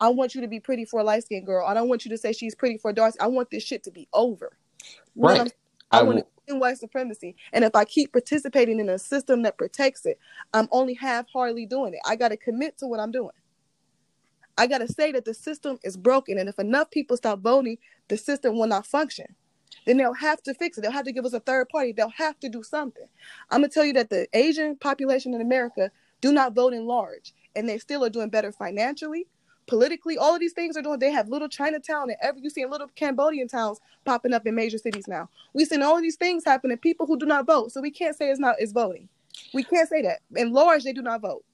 [0.00, 1.66] I want you to be pretty for a light skinned girl.
[1.66, 3.14] I don't want you to say she's pretty for a dark.
[3.20, 4.52] I want this shit to be over.
[5.16, 5.52] Right.
[5.90, 7.36] I, I want end white supremacy.
[7.52, 10.18] And if I keep participating in a system that protects it,
[10.52, 12.00] I'm only half heartedly doing it.
[12.06, 13.30] I got to commit to what I'm doing.
[14.56, 16.38] I got to say that the system is broken.
[16.38, 19.26] And if enough people stop voting, the system will not function.
[19.86, 20.80] Then they'll have to fix it.
[20.80, 21.92] They'll have to give us a third party.
[21.92, 23.06] They'll have to do something.
[23.50, 26.86] I'm going to tell you that the Asian population in America do not vote in
[26.86, 27.32] large.
[27.54, 29.26] And they still are doing better financially,
[29.68, 30.98] politically, all of these things are doing.
[30.98, 34.54] They have little Chinatown and every you see a little Cambodian towns popping up in
[34.54, 35.28] major cities now.
[35.54, 37.70] We've seen all these things happen and people who do not vote.
[37.72, 39.08] So we can't say it's not is voting.
[39.54, 40.20] We can't say that.
[40.34, 41.44] In large, they do not vote.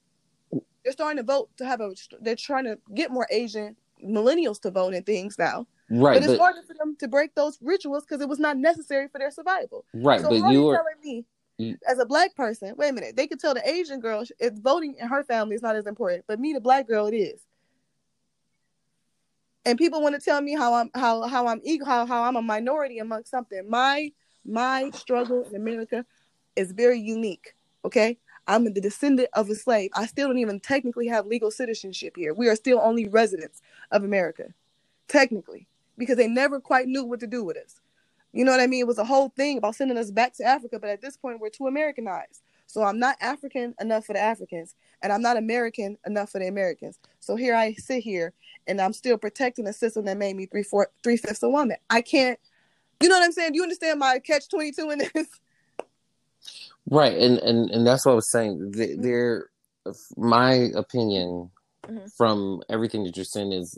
[0.83, 1.91] they're starting to vote to have a.
[2.21, 5.67] They're trying to get more Asian millennials to vote and things now.
[5.89, 8.57] Right, but it's but harder for them to break those rituals because it was not
[8.57, 9.85] necessary for their survival.
[9.93, 11.25] right, So but you were telling me,
[11.57, 14.53] you- as a black person, wait a minute, they could tell the Asian girl if
[14.55, 17.41] voting in her family is not as important, but me, the black girl, it is.
[19.65, 22.37] And people want to tell me how I'm how how I'm equal, how how I'm
[22.37, 23.69] a minority among something.
[23.69, 24.11] My
[24.45, 26.05] my struggle in America
[26.57, 27.55] is very unique.
[27.85, 29.91] Okay, I'm the descendant of a slave.
[29.95, 32.33] I still don't even technically have legal citizenship here.
[32.35, 34.53] We are still only residents of America,
[35.07, 37.81] technically, because they never quite knew what to do with us.
[38.33, 38.81] You know what I mean?
[38.81, 41.41] It was a whole thing about sending us back to Africa, but at this point,
[41.41, 42.43] we're too Americanized.
[42.67, 46.47] So I'm not African enough for the Africans, and I'm not American enough for the
[46.47, 46.99] Americans.
[47.19, 48.33] So here I sit here,
[48.67, 51.77] and I'm still protecting a system that made me three four three fifths a woman.
[51.89, 52.39] I can't.
[53.01, 53.51] You know what I'm saying?
[53.51, 55.27] Do you understand my catch twenty two in this?
[56.89, 58.73] right, and and and that's what I was saying.
[58.73, 59.49] Th- There,
[60.17, 61.51] my opinion
[61.87, 62.11] Mhm.
[62.17, 63.77] from everything that you're saying is,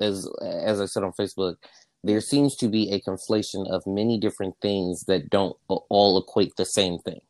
[0.00, 1.54] as as I said on Facebook,
[2.02, 6.64] there seems to be a conflation of many different things that don't all equate the
[6.64, 7.20] same thing.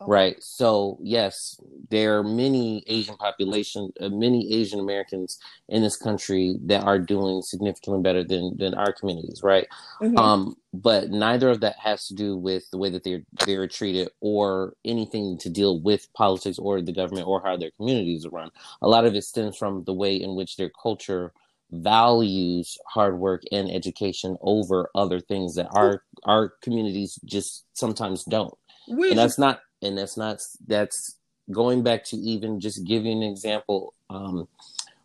[0.00, 0.10] Okay.
[0.10, 0.42] Right.
[0.42, 6.82] So yes, there are many Asian population, uh, many Asian Americans in this country that
[6.84, 9.40] are doing significantly better than than our communities.
[9.42, 9.66] Right.
[10.02, 10.18] Mhm.
[10.18, 14.08] Um, but neither of that has to do with the way that they're they're treated
[14.20, 18.50] or anything to deal with politics or the government or how their communities are run.
[18.82, 21.32] A lot of it stems from the way in which their culture
[21.70, 28.54] values hard work and education over other things that our our communities just sometimes don't
[28.86, 31.16] We and that's not and that's not that's
[31.50, 34.48] going back to even just giving an example um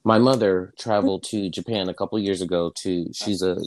[0.04, 3.58] my mother traveled to japan a couple years ago to she's a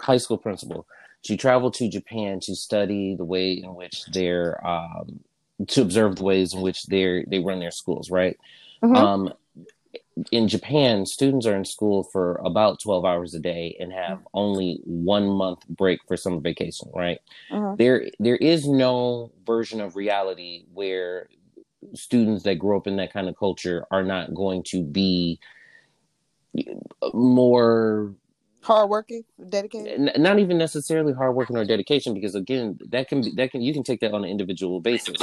[0.00, 0.86] high school principal
[1.22, 5.20] she traveled to japan to study the way in which they're um
[5.66, 8.36] to observe the ways in which they're they run their schools right
[8.82, 8.96] Mhm.
[8.96, 9.32] um
[10.32, 14.80] in Japan, students are in school for about 12 hours a day and have only
[14.84, 17.18] one month break for summer vacation, right?
[17.50, 17.76] Mhm.
[17.78, 21.28] There, there is no version of reality where
[21.94, 25.38] students that grow up in that kind of culture are not going to be
[27.14, 28.14] more
[28.62, 30.08] hardworking, dedicated.
[30.08, 33.72] n- not even necessarily hardworking or dedication because again that can be that can you
[33.72, 35.16] can take that on an individual basis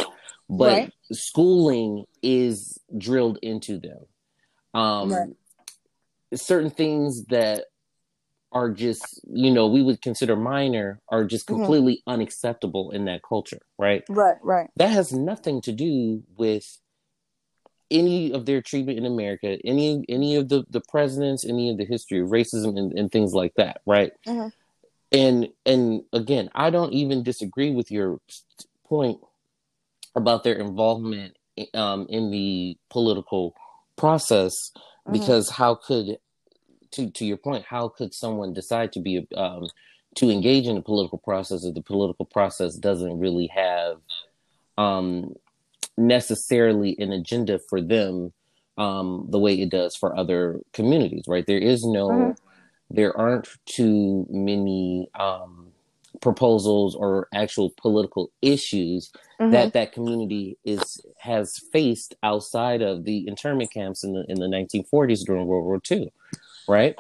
[0.50, 0.94] but Right.
[1.12, 4.00] schooling is drilled into them
[4.76, 5.30] um Right.
[6.34, 7.66] certain things that
[8.52, 11.56] are just you know we would consider minor are just Mhm.
[11.56, 14.70] completely unacceptable in that culture right Right, right.
[14.76, 16.78] that has nothing to do with
[17.92, 21.86] any of their treatment in America, any any of the the presidents, any of the
[21.86, 24.12] history of racism and, and things like that, right?
[24.28, 24.52] Mhm.
[25.12, 28.20] And and again, I don't even disagree with your
[28.88, 29.20] point
[30.16, 31.38] about their involvement
[31.74, 33.54] um, in the political
[33.96, 34.54] process,
[35.08, 35.14] Mhm.
[35.14, 36.20] because how could
[36.92, 39.68] to to your point, how could someone decide to be um,
[40.16, 43.98] to engage in the political process if the political process doesn't really have
[44.78, 45.36] um,
[45.98, 48.34] necessarily an agenda for them
[48.78, 51.46] um, the way it does for other communities, right?
[51.48, 52.38] There is no, Mhm.
[52.90, 55.72] there aren't too many um,
[56.22, 59.52] proposals or actual political issues Mhm.
[59.52, 64.48] that that community is has faced outside of the internment camps in the in the
[64.48, 66.12] 1940s during World War II,
[66.68, 66.96] right?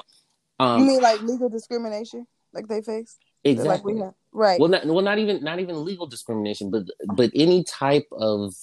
[0.59, 3.19] Um, you mean like legal discrimination, like they faced?
[3.43, 3.69] exactly.
[3.69, 4.59] like we have, right?
[4.59, 6.83] Well, not well, not even not even legal discrimination, but
[7.15, 8.53] but any type of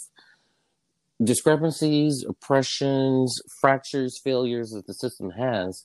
[1.23, 5.85] discrepancies, oppressions, fractures, failures that the system has,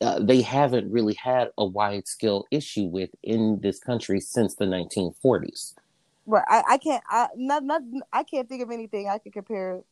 [0.00, 4.64] uh, they haven't really had a wide scale issue with in this country since the
[4.64, 5.74] 1940s.
[6.26, 6.44] Right.
[6.46, 9.82] I, I can't I not not I can't think of anything I could compare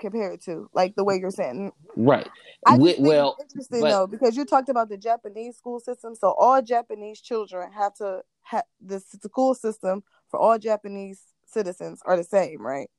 [0.00, 1.72] compare it to, like the way you're saying.
[1.94, 2.28] Right.
[2.66, 6.14] I think well, it's interesting but- though because you talked about the Japanese school system.
[6.14, 12.16] So all Japanese children have to have the school system for all Japanese citizens are
[12.16, 12.90] the same, right?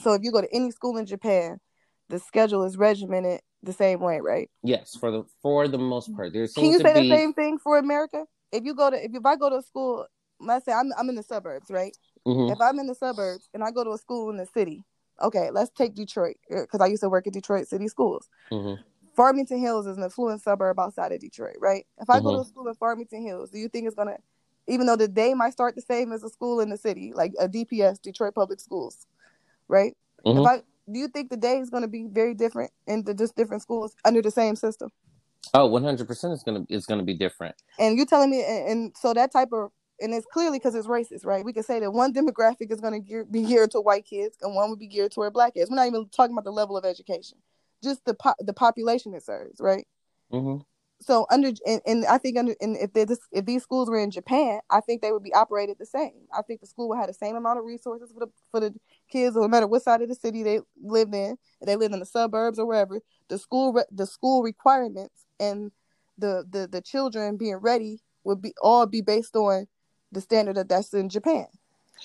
[0.00, 1.60] So if you go to any school in Japan,
[2.08, 4.50] the schedule is regimented the same way, right?
[4.62, 7.58] Yes, for the for the most part, there Can you say be the same thing
[7.58, 8.24] for America?
[8.52, 10.06] If you go to if, if I go to a school,
[10.40, 11.96] let's say I'm I'm in the suburbs, right?
[12.26, 14.84] Mhm, If I'm in the suburbs and I go to a school in the city,
[15.22, 18.28] okay, let's take Detroit because I used to work at Detroit City Schools.
[18.50, 18.78] mhm.
[19.14, 21.86] Farmington Hills is an affluent suburb outside of Detroit, right?
[21.98, 22.42] If I go to Mhm.
[22.42, 24.16] a school in Farmington Hills, do you think it's gonna,
[24.66, 27.32] even though the day might start the same as a school in the city, like
[27.38, 29.06] a DPS, Detroit Public Schools,
[29.68, 29.96] right?
[30.24, 33.36] If I do you think the day is gonna be very different in the just
[33.36, 34.90] different schools under the same system?
[35.54, 37.56] Oh, 100% is going to is going to be different.
[37.78, 40.86] And you telling me, and, and so that type of, and it's clearly because it's
[40.86, 41.44] racist, right?
[41.44, 44.36] We could say that one demographic is going to gear, be geared to white kids,
[44.42, 45.70] and one would be geared toward black kids.
[45.70, 47.38] We're not even talking about the level of education.
[47.82, 49.86] just the po- the population it serves, right?
[50.32, 50.62] Mm-hmm.
[51.02, 54.10] So under and, and I think under and if this if these schools were in
[54.10, 56.12] Japan, I think they would be operated the same.
[56.36, 58.74] I think the school would have the same amount of resources for the for the
[59.10, 61.38] kids, no matter what side of the city they lived in.
[61.60, 65.72] If they lived in the suburbs or wherever, the school the school requirements and
[66.18, 69.66] the the the children being ready would be all be based on
[70.12, 71.46] the standard that that's in Japan.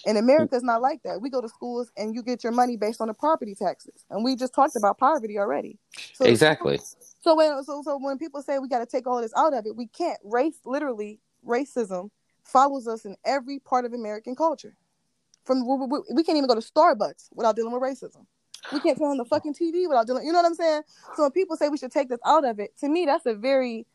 [0.06, 1.22] In America, it's not like that.
[1.22, 4.24] We go to schools and you get your money based on the property taxes, and
[4.24, 5.78] we just talked about poverty already.
[6.14, 6.80] So exactly.
[7.22, 9.66] So when so, so when people say we got to take all this out of
[9.66, 10.20] it, we can't.
[10.24, 12.10] Race literally racism
[12.44, 14.76] follows us in every part of American culture.
[15.44, 18.26] From we, we, we can't even go to Starbucks without dealing with racism.
[18.74, 20.26] We can't turn on the fucking TV without dealing.
[20.26, 20.82] You know what I'm saying?
[21.16, 23.36] So when people say we should take this out of it, to me that's a
[23.36, 23.86] very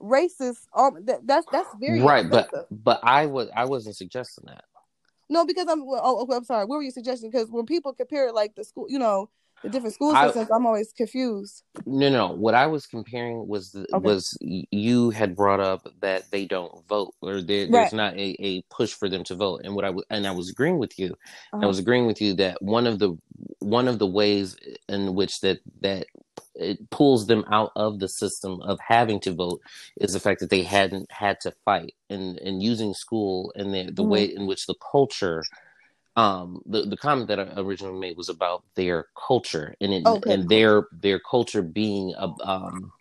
[0.00, 0.66] racist.
[0.74, 2.28] Um, that, that's that's very right.
[2.28, 4.64] But but I was I wasn't suggesting that.
[5.28, 5.82] No, because I'm.
[5.82, 6.64] Oh, I'm sorry.
[6.64, 7.30] What were you suggesting?
[7.30, 9.28] Because when people compare like the school, you know,
[9.62, 11.64] the different school systems, I, am always confused.
[11.86, 12.28] No, no.
[12.32, 14.04] What I was comparing was the, okay.
[14.04, 18.62] was you had brought up that they don't vote, or there, there's not a, a
[18.70, 19.62] push for them to vote.
[19.64, 21.16] And what I was, and I was agreeing with you.
[21.52, 21.64] Uh-huh.
[21.64, 23.16] I was agreeing with you that one of the
[23.60, 24.56] one of the ways
[24.88, 26.06] in which that that
[26.58, 29.60] it pulls them out of the system of having to vote
[30.00, 33.84] is the fact that they hadn't had to fight and and using school and the
[33.84, 34.10] the mm-hmm.
[34.10, 35.42] way in which the culture
[36.16, 40.32] um the, the comment that I originally made was about their culture and it, okay.
[40.32, 42.92] and their their culture being a, um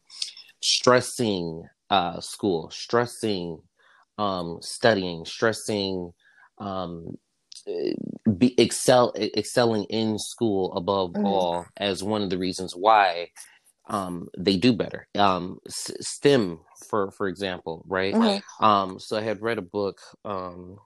[0.62, 3.62] stressing uh school stressing
[4.18, 6.14] um studying stressing
[6.58, 7.18] um
[8.38, 11.26] be excel excelling in school above mm-hmm.
[11.26, 13.30] all as one of the reasons why
[13.88, 15.08] um, they do better.
[15.16, 18.14] Um, STEM, for for example, right?
[18.14, 18.64] Mm-hmm.
[18.64, 20.78] Um, so I had read a book um,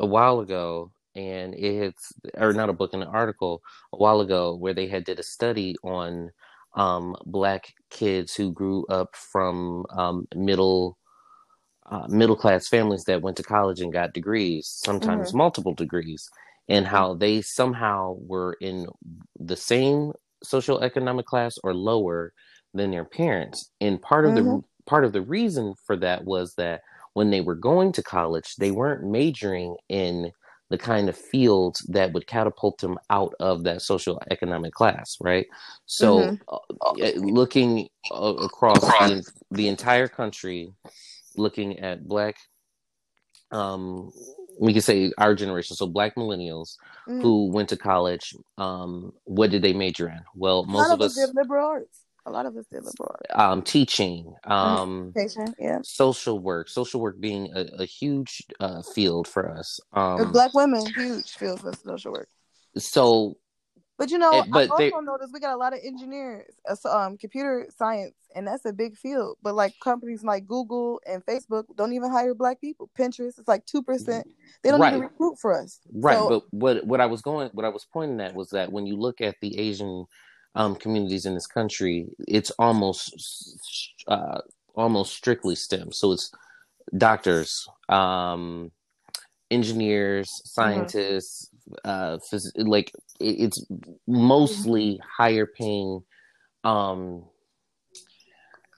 [0.00, 3.62] a while ago, and it's or not a book, an article
[3.92, 6.30] a while ago where they had did a study on
[6.74, 10.98] um, black kids who grew up from um, middle
[11.90, 15.38] uh, middle class families that went to college and got degrees, sometimes mm-hmm.
[15.38, 16.28] multiple degrees,
[16.68, 18.86] and how they somehow were in
[19.38, 22.32] the same social economic class or lower
[22.72, 23.70] than their parents.
[23.80, 24.46] And part of mm-hmm.
[24.46, 26.80] the part of the reason for that was that
[27.14, 30.32] when they were going to college, they weren't majoring in
[30.70, 35.46] the kind of fields that would catapult them out of that social economic class, right?
[35.86, 36.44] So, mm-hmm.
[36.48, 40.72] uh, looking uh, across the, the, entire country,
[41.36, 42.36] looking at Black,
[43.50, 44.12] um,
[44.60, 46.76] we could say our generation, so Black millennials
[47.08, 47.20] mm-hmm.
[47.20, 50.20] who went to college, um, what did they major in?
[50.34, 52.02] Well, most of us did liberal arts.
[52.26, 53.30] A lot of us did liberal arts.
[53.34, 55.12] Um, teaching, um,
[55.58, 59.80] yeah, social work, social work being a, a huge uh, field for us.
[59.92, 62.28] Um, Black women, huge field for social work.
[62.76, 63.38] So
[64.00, 66.88] but you know, but I also they, noticed we got a lot of engineers, uh,
[66.88, 69.36] um, computer science, and that's a big field.
[69.42, 72.88] But like companies like Google and Facebook don't even hire black people.
[72.98, 74.26] Pinterest, it's like two percent.
[74.62, 74.94] They don't right.
[74.94, 75.80] even recruit for us.
[75.92, 76.16] Right.
[76.16, 78.86] So, but what what I was going, what I was pointing at was that when
[78.86, 80.06] you look at the Asian
[80.54, 84.40] um, communities in this country, it's almost uh,
[84.74, 85.92] almost strictly STEM.
[85.92, 86.32] So it's
[86.96, 88.72] doctors, um,
[89.50, 90.48] engineers, mm-hmm.
[90.48, 91.49] scientists,
[91.84, 93.64] uh phys- like it's
[94.06, 95.22] mostly mm-hmm.
[95.22, 96.00] higher paying
[96.64, 97.24] um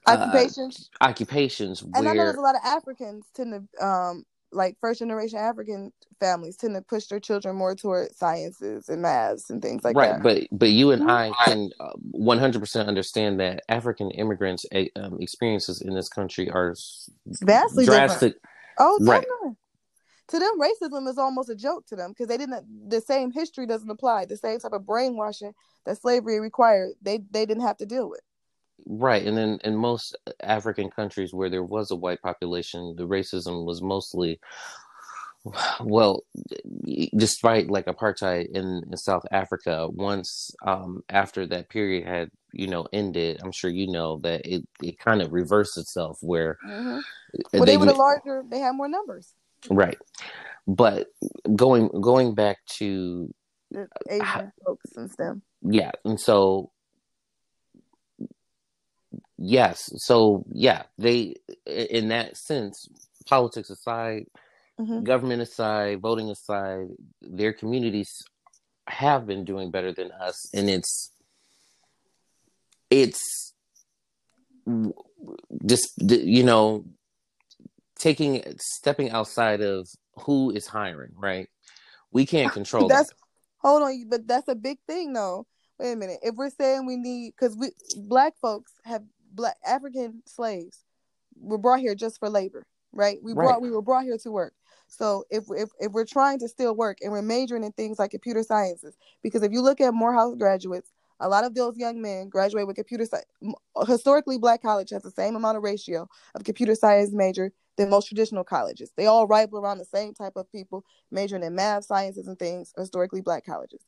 [0.07, 2.09] occupations uh, occupations and where...
[2.09, 6.57] i know there's a lot of africans tend to um like first generation african families
[6.57, 10.25] tend to push their children more toward sciences and maths and things like right, that
[10.25, 14.64] right but but you and i can uh, 100% understand that african immigrants
[14.97, 16.75] um, experiences in this country are
[17.42, 18.42] vastly drastic different.
[18.79, 19.27] oh right
[20.33, 23.66] to them racism is almost a joke to them because they didn't the same history
[23.66, 25.53] doesn't apply the same type of brainwashing
[25.85, 28.23] that slavery required they they didn't have to deal with
[28.87, 33.66] right and then in most african countries where there was a white population the racism
[33.66, 34.40] was mostly
[35.81, 36.25] well
[37.17, 42.87] despite like apartheid in, in south africa once um, after that period had you know
[42.94, 47.00] ended i'm sure you know that it, it kind of reversed itself where mm-hmm.
[47.52, 49.35] well, they, they were the larger they had more numbers
[49.71, 49.98] Right.
[50.67, 51.08] But
[51.54, 53.33] going going back to
[53.71, 55.37] the Asian folks and stuff.
[55.63, 56.71] Yeah, and so
[59.38, 61.37] yes, so yeah, they
[61.67, 62.88] in that sense,
[63.27, 64.27] politics aside,
[64.81, 65.02] mm-hmm.
[65.02, 66.88] government aside, voting aside,
[67.21, 68.10] their communities
[68.88, 71.13] have been doing better than us, and it's
[72.90, 73.54] it's
[75.67, 76.85] just you know
[78.03, 81.48] taking stepping outside of who is hiring, right?
[82.11, 83.17] We can't control that's that.
[83.59, 85.46] hold on, but that's a big thing though.
[85.79, 86.19] wait a minute.
[86.23, 90.83] If we're saying we need, because we black folks have black African slaves
[91.40, 93.19] were brought here just for labor, right?
[93.23, 93.44] We Right.
[93.46, 94.55] brought we were brought here to work.
[94.88, 98.11] So if if if we're trying to still work and we're majoring in things like
[98.11, 100.90] computer sciences, because if you look at Morehouse graduates,
[101.23, 103.27] a lot of those young men graduate with computer science.
[103.87, 108.06] Historically, black college has the same amount of ratio of computer science major than most
[108.06, 108.92] traditional colleges.
[108.96, 112.73] They all rival around the same type of people majoring in math, sciences, and things.
[112.77, 113.81] Historically, black colleges.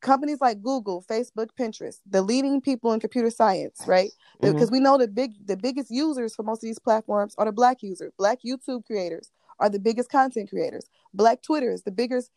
[0.00, 4.10] Companies like Google, Facebook, Pinterest, the leading people in computer science, right?
[4.40, 4.72] Because mm-hmm.
[4.72, 7.82] we know the big, the biggest users for most of these platforms are the black
[7.82, 8.12] users.
[8.16, 10.88] Black YouTube creators are the biggest content creators.
[11.12, 12.30] Black Twitter is the biggest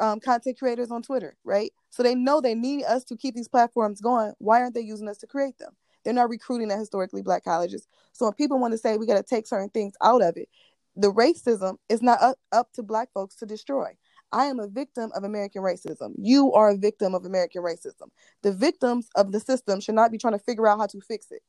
[0.00, 1.72] um, content creators on Twitter, right?
[1.90, 4.34] So they know they need us to keep these platforms going.
[4.38, 5.72] Why aren't they using us to create them?
[6.04, 7.88] They're not recruiting at historically black colleges.
[8.12, 10.48] So when people want to say we got to take certain things out of it,
[10.96, 13.92] the racism is not up, up to black folks to destroy.
[14.32, 16.14] I am a victim of American racism.
[16.18, 18.08] You are a victim of American racism.
[18.42, 21.32] The victims of the system should not be trying to figure out how to fix
[21.32, 21.42] it.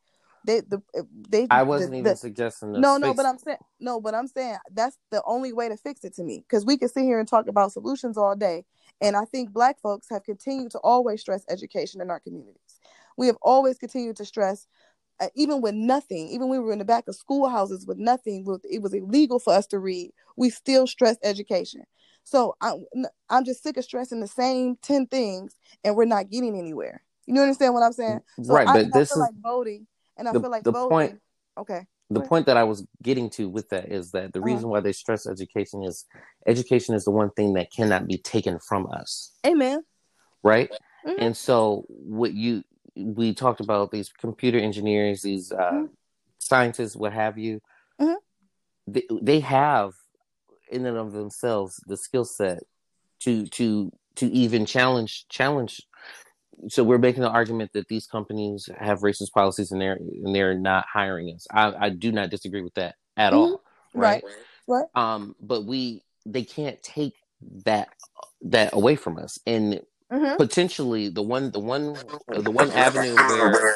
[0.45, 0.81] They, the,
[1.29, 1.47] they.
[1.49, 2.73] I wasn't the, even the, suggesting.
[2.73, 6.03] No, no, but I'm saying no, but I'm saying that's the only way to fix
[6.03, 8.65] it to me because we can sit here and talk about solutions all day,
[9.01, 12.79] and I think Black folks have continued to always stress education in our communities.
[13.17, 14.67] We have always continued to stress,
[15.19, 18.45] uh, even with nothing, even when we were in the back of schoolhouses with nothing,
[18.45, 20.11] with it was illegal for us to read.
[20.37, 21.83] We still stress education.
[22.23, 22.85] So I'm
[23.29, 27.03] I'm just sick of stressing the same ten things, and we're not getting anywhere.
[27.25, 28.21] You know understand what I'm saying?
[28.41, 29.87] So right, I, but I this is like voting,
[30.21, 30.89] and I the- feel like the voting.
[30.89, 31.21] point-
[31.57, 31.85] Okay.
[32.11, 34.45] the point that I was getting to with that is that the Uh-huh.
[34.45, 36.05] reason why they stress education is
[36.45, 39.83] education is the one thing that cannot be taken from us, Amen.
[40.43, 40.69] right?
[41.05, 41.15] Mhm.
[41.17, 42.63] And so what you
[42.95, 45.89] we talked about these computer engineers, these uh, Mhm.
[46.39, 47.61] scientists, what have you.
[47.99, 48.17] Mhm.
[48.87, 49.93] They, they have
[50.69, 52.59] in and of themselves the skill set
[53.21, 55.81] to to to even challenge challenge
[56.69, 60.57] so we're making the argument that these companies have racist policies and they're and they're
[60.57, 61.47] not hiring us.
[61.51, 63.47] I, I do not disagree with that at all.
[63.47, 63.99] Mm-hmm.
[63.99, 64.23] Right.
[64.23, 64.85] Right.
[64.95, 65.13] Right.
[65.13, 67.15] Um, but we they can't take
[67.65, 67.89] that
[68.43, 69.39] that away from us.
[69.45, 69.81] And
[70.11, 70.35] Mm-hmm.
[70.35, 71.95] potentially the one the one
[72.27, 73.73] the one avenue where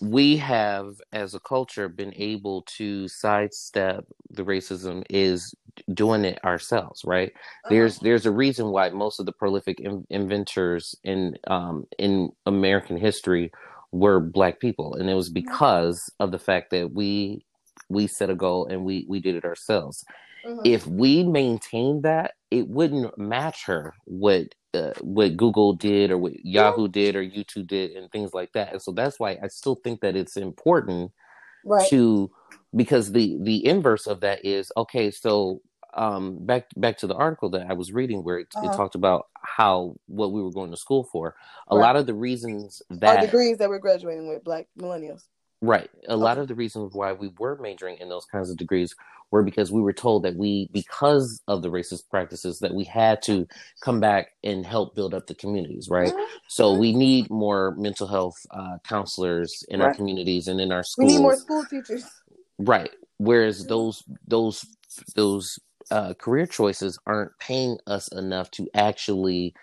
[0.00, 5.54] we have as a culture been able to sidestep the racism is
[5.94, 7.32] doing it ourselves right
[7.64, 7.68] Uh-huh.
[7.68, 12.96] there's there's a reason why most of the prolific in, inventors in um in american
[12.96, 13.50] history
[13.92, 17.44] were black people and it was because of the fact that we
[17.88, 20.04] we set a goal and we we did it ourselves
[20.44, 20.64] Mhm.
[20.64, 26.32] if we maintained that it wouldn't match her what uh, what google did or what
[26.44, 29.76] yahoo did or youtube did and things like that and so that's why i still
[29.76, 31.10] think that it's important
[31.64, 31.88] right.
[31.88, 32.30] to
[32.76, 35.60] because the the inverse of that is okay so
[35.94, 38.76] um back back to the article that i was reading where it, it Uh-huh.
[38.76, 41.34] talked about how what we were going to school for
[41.68, 41.80] a Right.
[41.80, 45.24] lot of the reasons Our that degrees that we're graduating with, black millennials.
[45.60, 45.90] Right.
[46.08, 48.94] A lot of the reasons why we were majoring in those kinds of degrees
[49.30, 53.20] were because we were told that we, because of the racist practices, that we had
[53.22, 53.46] to
[53.80, 56.12] come back and help build up the communities, right?
[56.12, 56.26] Mhm.
[56.48, 61.08] So we need more mental health uh, counselors in our communities and in our schools.
[61.10, 62.04] We need more school teachers.
[62.58, 62.90] Right.
[63.18, 64.64] Whereas those those
[65.14, 65.58] those
[65.90, 69.54] uh, career choices aren't paying us enough to actually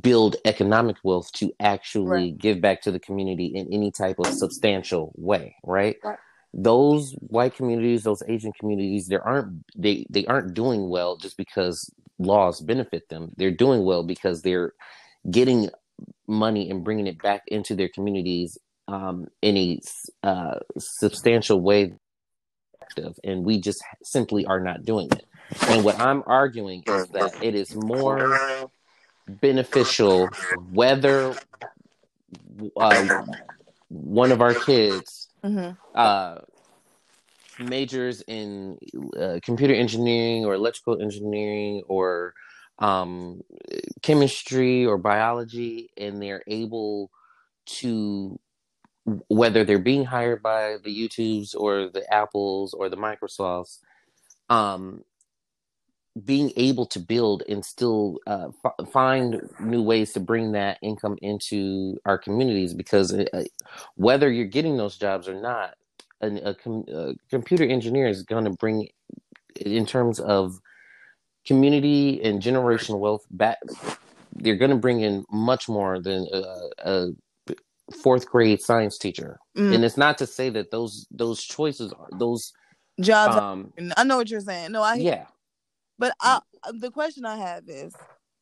[0.00, 5.12] build economic wealth to actually give back to the community in any type of substantial
[5.16, 5.54] way.
[5.62, 5.96] Right.
[6.02, 6.18] Right.
[6.58, 11.92] Those white communities, those Asian communities, they aren't they they aren't doing well just because
[12.18, 13.32] laws benefit them.
[13.36, 14.72] They're doing well because they're
[15.30, 15.68] getting
[16.26, 18.56] money and bringing it back into their communities
[18.88, 19.80] um, in a
[20.22, 21.92] uh, substantial way.
[23.22, 25.26] And we just simply are not doing it.
[25.68, 28.70] And what i'm arguing is that it is more
[29.28, 30.28] beneficial
[30.72, 31.34] whether
[32.76, 33.22] uh,
[33.88, 35.70] one of our kids Mm-hmm.
[35.94, 36.38] uh,
[37.60, 38.78] majors in
[39.16, 42.34] uh, computer engineering or electrical engineering or
[42.80, 43.42] um,
[44.02, 47.10] chemistry or biology, and they're able
[47.66, 48.38] to,
[49.28, 53.78] whether they're being hired by the YouTubes or the Apples or the Microsofts,
[54.50, 55.04] um,
[56.24, 61.16] being able to build and still uh, f- find new ways to bring that income
[61.20, 63.44] into our communities because uh,
[63.96, 65.74] whether you're getting those jobs or not,
[66.22, 68.88] an, a, com- a computer engineer is going to bring,
[69.60, 70.58] in terms of
[71.46, 73.58] community and generational wealth, back.
[74.32, 77.08] They're going to bring in much more than a, a
[78.02, 79.38] fourth grade science teacher.
[79.56, 79.74] Mm.
[79.76, 82.52] And it's not to say that those those choices, are those
[83.00, 83.36] Jobs.
[83.36, 84.72] um, I know what you're saying.
[84.72, 84.94] No, I.
[84.94, 85.26] yeah,
[85.98, 86.40] But I,
[86.78, 87.94] the question I have is,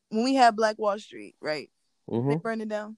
[0.09, 1.69] when we had Black Wall Street, right?
[2.09, 2.29] Mm-hmm.
[2.29, 2.97] They burned it down.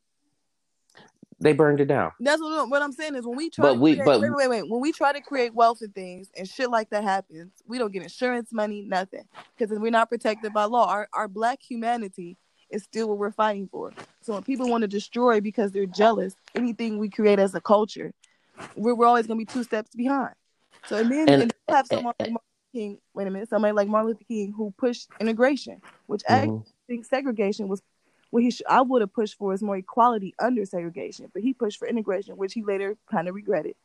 [1.39, 2.11] They burned it down.
[2.19, 4.31] That's what, what I'm saying is when we try But to we- create, but- wait,
[4.35, 4.69] wait, wait.
[4.69, 7.91] When we try to create wealth and things and shit like that happens, we don't
[7.93, 9.23] get insurance money, nothing.
[9.55, 10.87] Because we're not protected by law.
[10.89, 12.37] Our our black humanity
[12.71, 13.93] is still what we're fighting for.
[14.21, 18.11] So when people want to destroy because they're jealous, anything we create as a culture,
[18.75, 20.33] we're, we're always gonna be two steps behind.
[20.87, 22.33] So and then And- and have someone Luther
[22.73, 26.65] King, wait a minute, somebody like Martin Luther King who pushed integration, which I Mhm.
[26.87, 27.81] think segregation was
[28.31, 31.53] what he sh- I would have pushed for is more equality under segregation, but he
[31.53, 33.75] pushed for integration, which he later kind of regretted.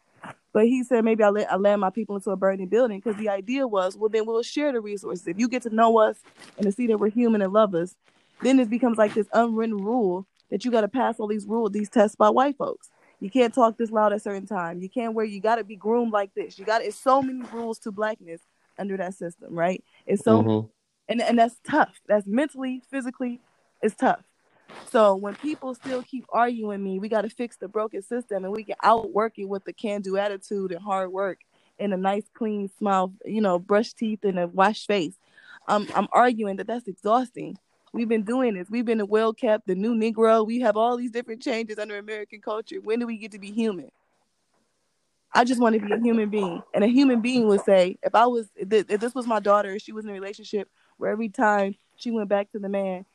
[0.52, 3.16] But he said maybe I let I land my people into a burning building because
[3.16, 5.26] the idea was, well, then we'll share the resources.
[5.28, 6.18] If you get to know us
[6.58, 7.96] and to see that we're human and love us,
[8.42, 11.72] then it becomes like this unwritten rule that you got to pass all these rules,
[11.72, 12.90] these tests by white folks.
[13.20, 14.80] You can't talk this loud at certain time.
[14.80, 15.24] You can't wear.
[15.24, 16.58] You got to be groomed like this.
[16.58, 16.82] You got.
[16.82, 18.42] It's so many rules to blackness
[18.78, 19.82] under that system, right?
[20.06, 20.70] It's so Mhm.
[21.08, 22.00] and and that's tough.
[22.06, 23.40] That's mentally, physically,
[23.82, 24.22] it's tough.
[24.90, 28.54] So when people still keep arguing me, we got to fix the broken system, and
[28.54, 31.38] we can outwork it with the can-do attitude and hard work
[31.78, 35.14] and a nice, clean smile, you know, brush teeth and a washed face.
[35.68, 37.58] I'm I'm arguing that that's exhausting.
[37.92, 38.70] We've been doing this.
[38.70, 40.46] We've been the well kept, the new Negro.
[40.46, 42.80] We have all these different changes under American culture.
[42.80, 43.90] When do we get to be human?
[45.34, 48.14] I just want to be a human being, and a human being would say, if
[48.14, 50.68] I was, if this was my daughter, she was in a relationship
[50.98, 53.06] where every time she went back to the man,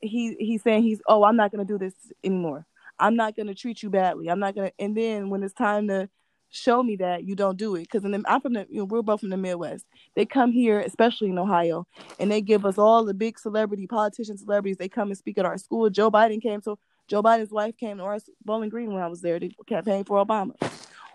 [0.00, 1.94] he he's saying he's, oh, I'm not gonna do this
[2.24, 2.66] anymore.
[2.98, 4.28] I'm not gonna treat you badly.
[4.28, 4.72] I'm not gonna.
[4.78, 6.08] And then when it's time to
[6.50, 9.20] show me that you don't do it, because I'm from the, you know, we're both
[9.20, 9.86] from the Midwest.
[10.16, 11.86] They come here, especially in Ohio,
[12.18, 14.76] and they give us all the big celebrity politicians, celebrities.
[14.76, 15.88] They come and speak at our school.
[15.90, 16.78] Joe Biden came, so
[17.12, 20.24] Joe Biden's wife came to our Bowling Green when I was there to campaign for
[20.24, 20.54] Obama.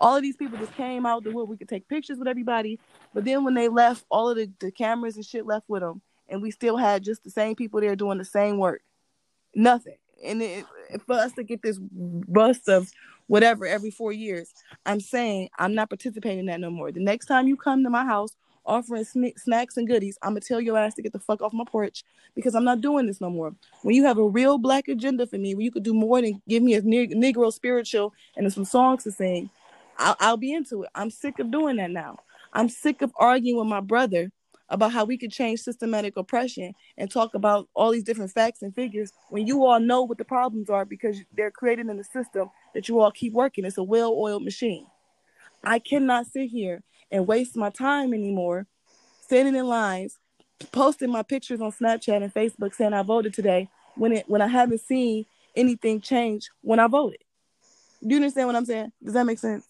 [0.00, 1.48] All of these people just came out the wood.
[1.48, 2.78] We could take pictures with everybody,
[3.12, 6.00] but then when they left, all of the, the cameras and shit left with them,
[6.28, 8.82] and we still had just the same people there doing the same work.
[9.56, 9.96] Nothing.
[10.24, 10.66] And it,
[11.04, 12.92] for us to get this bust of
[13.26, 14.54] whatever every four years,
[14.86, 16.92] I'm saying I'm not participating in that no more.
[16.92, 18.36] The next time you come to my house
[18.68, 21.52] offering sn- snacks and goodies, I'm gonna tell your ass to get the fuck off
[21.52, 22.04] my porch
[22.34, 23.54] because I'm not doing this no more.
[23.82, 26.40] When you have a real black agenda for me, where you could do more than
[26.48, 29.50] give me a ne- Negro spiritual and some songs to sing,
[29.98, 30.90] I'll, I'll be into it.
[30.94, 32.18] I'm sick of doing that now.
[32.52, 34.30] I'm sick of arguing with my brother
[34.70, 38.74] about how we could change systematic oppression and talk about all these different facts and
[38.74, 42.50] figures when you all know what the problems are because they're created in the system
[42.74, 43.64] that you all keep working.
[43.64, 44.86] It's a well-oiled machine.
[45.64, 48.66] I cannot sit here and waste my time anymore
[49.22, 50.18] standing in lines,
[50.72, 54.46] posting my pictures on Snapchat and Facebook saying I voted today when it when I
[54.46, 57.20] haven't seen anything change when I voted.
[58.02, 58.92] Do you understand what I'm saying?
[59.02, 59.66] Does that make sense?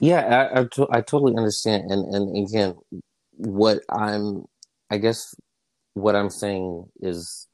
[0.00, 2.74] Yeah, I I, to- I totally understand, and and again,
[3.36, 4.44] what I'm,
[4.90, 5.34] I guess,
[5.94, 7.46] what I'm saying is,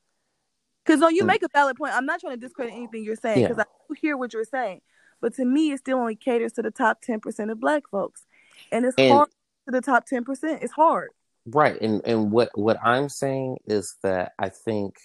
[0.85, 1.29] Because no, you Mm.
[1.29, 1.95] make a valid point.
[1.95, 3.49] I'm not trying to discredit anything you're saying Yeah.
[3.49, 4.81] because I do hear what you're saying.
[5.21, 8.25] But to me, it still only caters to the top 10% of black folks.
[8.73, 9.29] And it's And- hard
[9.66, 10.62] to the top 10%.
[10.62, 11.11] It's hard.
[11.47, 14.97] right, and and what what I'm saying is that I think,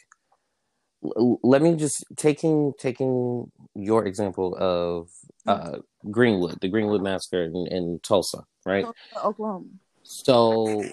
[1.15, 5.09] l- let me just taking taking your example of
[5.47, 5.77] uh,
[6.11, 8.85] Greenwood, the Greenwood massacre in, in Tulsa, right?
[9.23, 9.67] Oklahoma.
[10.03, 10.83] So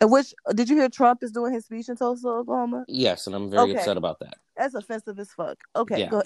[0.00, 2.84] And which did you hear Trump is doing his speech in Tulsa, Oklahoma?
[2.88, 3.78] yes, and I'm very Okay.
[3.78, 4.38] upset about that.
[4.56, 5.58] That's offensive as fuck.
[5.76, 6.22] Okay, Yeah.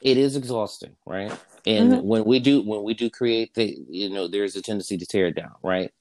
[0.00, 1.32] It is exhausting, right?
[1.66, 2.02] And Mhm.
[2.02, 5.26] when we do when we do create the you know there's a tendency to tear
[5.26, 5.92] it down, right?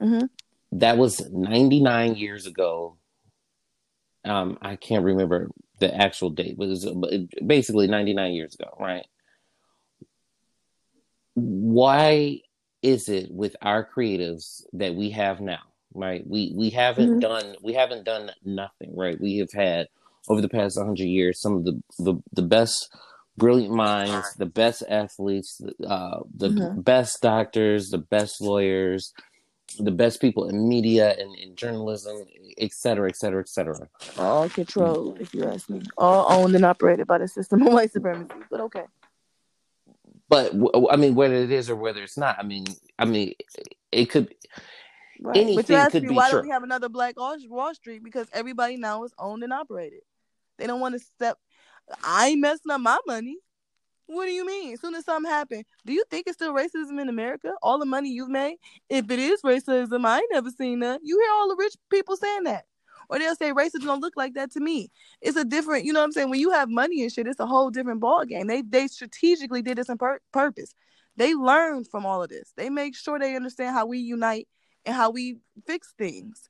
[0.00, 0.28] Mhm.
[0.72, 2.96] That was 99 years ago.
[4.24, 6.68] Um, I can't remember the actual date, but
[7.12, 9.06] it- basically 99 years ago, right?
[11.34, 12.40] Why
[12.82, 16.26] is it with our creatives that we have now, right?
[16.26, 17.20] We we haven't Mhm.
[17.20, 19.20] done we haven't done nothing, right?
[19.20, 19.88] We have had
[20.28, 22.88] over the past 100 years some of the the, the best
[23.36, 26.84] brilliant minds, the best athletes, uh, the Mhm.
[26.84, 29.12] best doctors, the best lawyers,
[29.78, 32.24] the best people in media and in journalism,
[32.58, 33.88] et cetera, et cetera, et cetera.
[34.18, 35.80] all controlled, if you ask me.
[35.98, 38.34] All owned and operated by the system of white supremacy.
[38.50, 38.84] But okay.
[40.28, 40.52] But
[40.90, 42.64] I mean, whether it is or whether it's not, I mean,
[42.98, 43.34] I mean,
[43.92, 44.34] it could.
[45.20, 45.34] Right.
[45.34, 46.38] but you Anything ask could me be why true.
[46.38, 48.02] don't we have another Black Wall Wall Street?
[48.02, 50.00] Because everybody now is owned and operated.
[50.58, 51.38] They don't want to step.
[52.02, 53.38] I ain't messing up my money.
[54.06, 54.74] What do you mean?
[54.74, 57.52] As soon as something happens, do you think it's still racism in America?
[57.62, 58.56] All the money you've made?
[58.88, 61.00] If it is racism, I ain't never seen that.
[61.02, 62.66] You hear all the rich people saying that.
[63.08, 64.90] Or they'll say racism don't look like that to me.
[65.20, 66.30] It's a different, you know what I'm saying?
[66.30, 68.46] When you have money and shit, it's a whole different ball game.
[68.46, 70.74] They they strategically did this on pur- purpose.
[71.16, 72.52] They learned from all of this.
[72.56, 74.48] They make sure they understand how we unite
[74.84, 76.48] and how we fix things.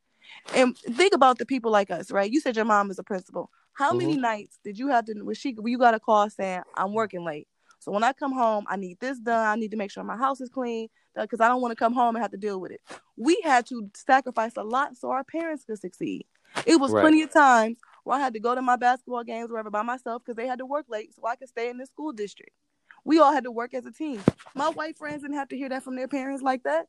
[0.54, 2.30] And think about the people like us, right?
[2.30, 3.50] You said your mom is a principal.
[3.74, 3.98] How mm-hmm.
[3.98, 5.14] many nights did you have to?
[5.22, 5.56] Was she?
[5.62, 7.48] You got a call saying I'm working late.
[7.80, 9.46] So when I come home, I need this done.
[9.46, 11.92] I need to make sure my house is clean because I don't want to come
[11.92, 12.80] home and have to deal with it.
[13.16, 16.24] We had to sacrifice a lot so our parents could succeed.
[16.66, 17.02] It was right.
[17.02, 20.22] plenty of times where I had to go to my basketball games wherever by myself
[20.24, 22.52] because they had to work late so I could stay in the school district.
[23.04, 24.22] We all had to work as a team.
[24.54, 26.86] My white friends didn't have to hear that from their parents like that.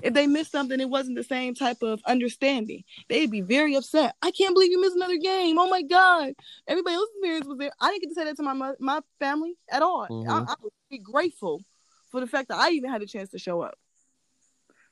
[0.00, 2.84] If they missed something, it wasn't the same type of understanding.
[3.08, 4.14] They'd be very upset.
[4.22, 5.58] I can't believe you missed another game.
[5.58, 6.34] Oh my god!
[6.66, 7.72] Everybody else's parents was there.
[7.80, 10.06] I didn't get to say that to my my family at all.
[10.08, 10.30] Mm-hmm.
[10.30, 11.62] I, I was be grateful
[12.10, 13.74] for the fact that I even had a chance to show up.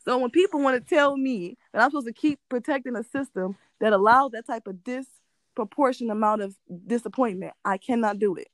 [0.04, 3.56] So when people want to tell me that I'm supposed to keep protecting a system
[3.80, 8.48] that allows that type of disproportionate amount of disappointment, I cannot do it.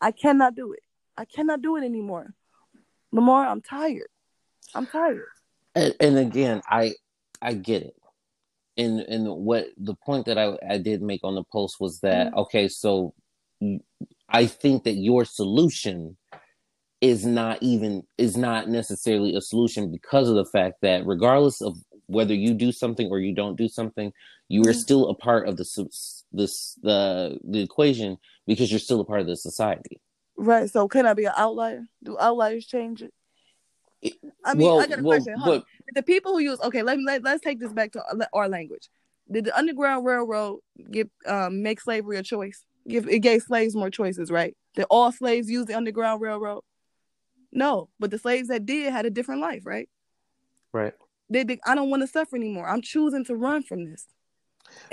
[0.00, 0.80] I cannot do it.
[1.16, 2.32] I cannot do it anymore.
[3.12, 4.08] Lamar, I'm tired.
[4.74, 5.28] I'm tired.
[5.78, 6.94] And, and again, I
[7.40, 7.94] I get it.
[8.76, 12.28] And and what the point that I I did make on the post was that
[12.28, 12.38] mm-hmm.
[12.40, 13.14] okay, so
[14.28, 16.16] I think that your solution
[17.00, 21.76] is not even is not necessarily a solution because of the fact that regardless of
[22.06, 24.12] whether you do something or you don't do something,
[24.48, 24.78] you are mm-hmm.
[24.80, 25.64] still a part of the
[26.32, 28.16] this the the equation
[28.46, 30.00] because you're still a part of the society.
[30.36, 30.70] Right.
[30.70, 31.84] So can I be an outlier?
[32.02, 33.12] Do outliers change it?
[34.44, 35.34] I mean, well, I got a well, question.
[35.44, 38.48] But, the people who use okay, let me let, let's take this back to our
[38.48, 38.88] language.
[39.30, 42.64] Did the Underground Railroad give um, make slavery a choice?
[42.86, 44.56] Give it gave slaves more choices, right?
[44.74, 46.62] Did all slaves use the Underground Railroad?
[47.52, 49.88] No, but the slaves that did had a different life, right?
[50.72, 50.94] Right.
[51.30, 52.68] They, they I don't want to suffer anymore.
[52.68, 54.06] I'm choosing to run from this.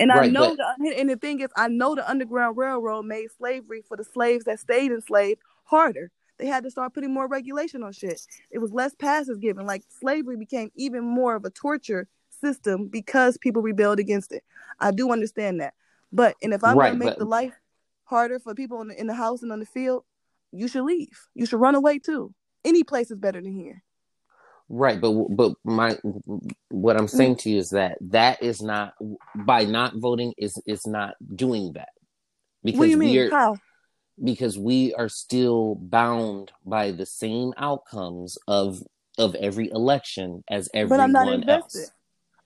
[0.00, 0.76] And right, I know but...
[0.78, 4.44] the and the thing is, I know the Underground Railroad made slavery for the slaves
[4.44, 6.10] that stayed enslaved harder.
[6.38, 8.20] They had to start putting more regulation on shit.
[8.50, 9.66] It was less passes given.
[9.66, 12.08] Like slavery became even more of a torture
[12.40, 14.44] system because people rebelled against it.
[14.78, 15.74] I do understand that.
[16.12, 17.18] But and if I'm right, gonna make but...
[17.18, 17.54] the life
[18.04, 20.04] harder for people in the, in the house and on the field,
[20.52, 21.18] you should leave.
[21.34, 22.32] You should run away too.
[22.64, 23.82] Any place is better than here.
[24.68, 25.96] Right, but but my
[26.70, 28.94] what I'm saying to you is that that is not
[29.34, 31.90] by not voting is is not doing that
[32.64, 33.30] because what do you mean?
[33.30, 33.56] How?
[34.22, 38.82] Because we are still bound by the same outcomes of
[39.18, 41.80] of every election as everyone but I'm not invested.
[41.80, 41.90] else.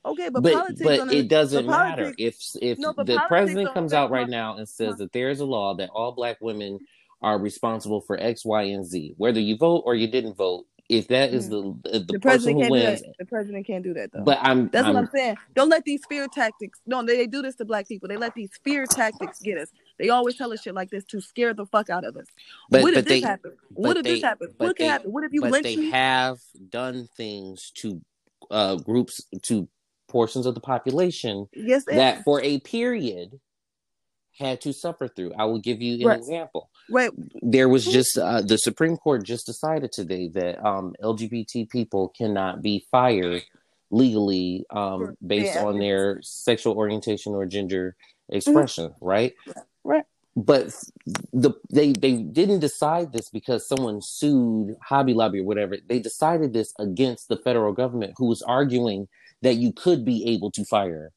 [0.04, 4.28] Okay, but but, but it doesn't matter if if no, the president comes out right
[4.28, 6.78] now and says that there is a law that all black women
[7.22, 9.14] are responsible for X, Y, and Z.
[9.18, 11.82] Whether you vote or you didn't vote, if that is mm.
[11.82, 14.24] the the, the person who wins, the president can't do that though.
[14.24, 15.36] But I'm that's I'm, what I'm saying.
[15.54, 16.80] Don't let these fear tactics.
[16.86, 18.08] No, they, they do this to black people.
[18.08, 19.70] They let these fear tactics get us.
[20.00, 22.26] They always tell us shit like this to scare the fuck out of us.
[22.70, 23.52] But, what if this they, happen?
[23.68, 24.54] What if they, this happens?
[24.56, 25.12] What can happen?
[25.12, 25.90] What if you but they me?
[25.90, 26.38] have
[26.70, 28.00] done things to
[28.50, 29.68] uh, groups to
[30.08, 33.38] portions of the population yes, that for a period
[34.38, 35.32] had to suffer through.
[35.38, 36.18] I will give you an right.
[36.18, 36.70] example.
[36.90, 37.10] Right.
[37.42, 42.62] There was just uh, the Supreme Court just decided today that um, LGBT people cannot
[42.62, 43.42] be fired
[43.90, 45.64] legally um, based yeah.
[45.64, 47.96] on their sexual orientation or gender
[48.30, 49.04] expression, mm-hmm.
[49.04, 49.34] right?
[49.84, 50.04] Right.
[50.36, 50.74] But
[51.32, 55.76] the they they didn't decide this because someone sued Hobby Lobby or whatever.
[55.88, 59.08] They decided this against the federal government, who was arguing
[59.42, 61.12] that you could be able to fire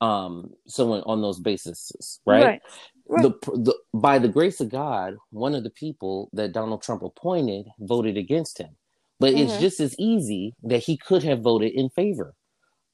[0.00, 2.44] um someone on those bases, right?
[2.44, 2.62] right.
[3.06, 3.22] Right.
[3.22, 7.66] The, the by the grace of God, one of the people that Donald Trump appointed
[7.78, 8.76] voted against him.
[9.20, 9.42] But mm-hmm.
[9.42, 12.34] it's just as easy that he could have voted in favor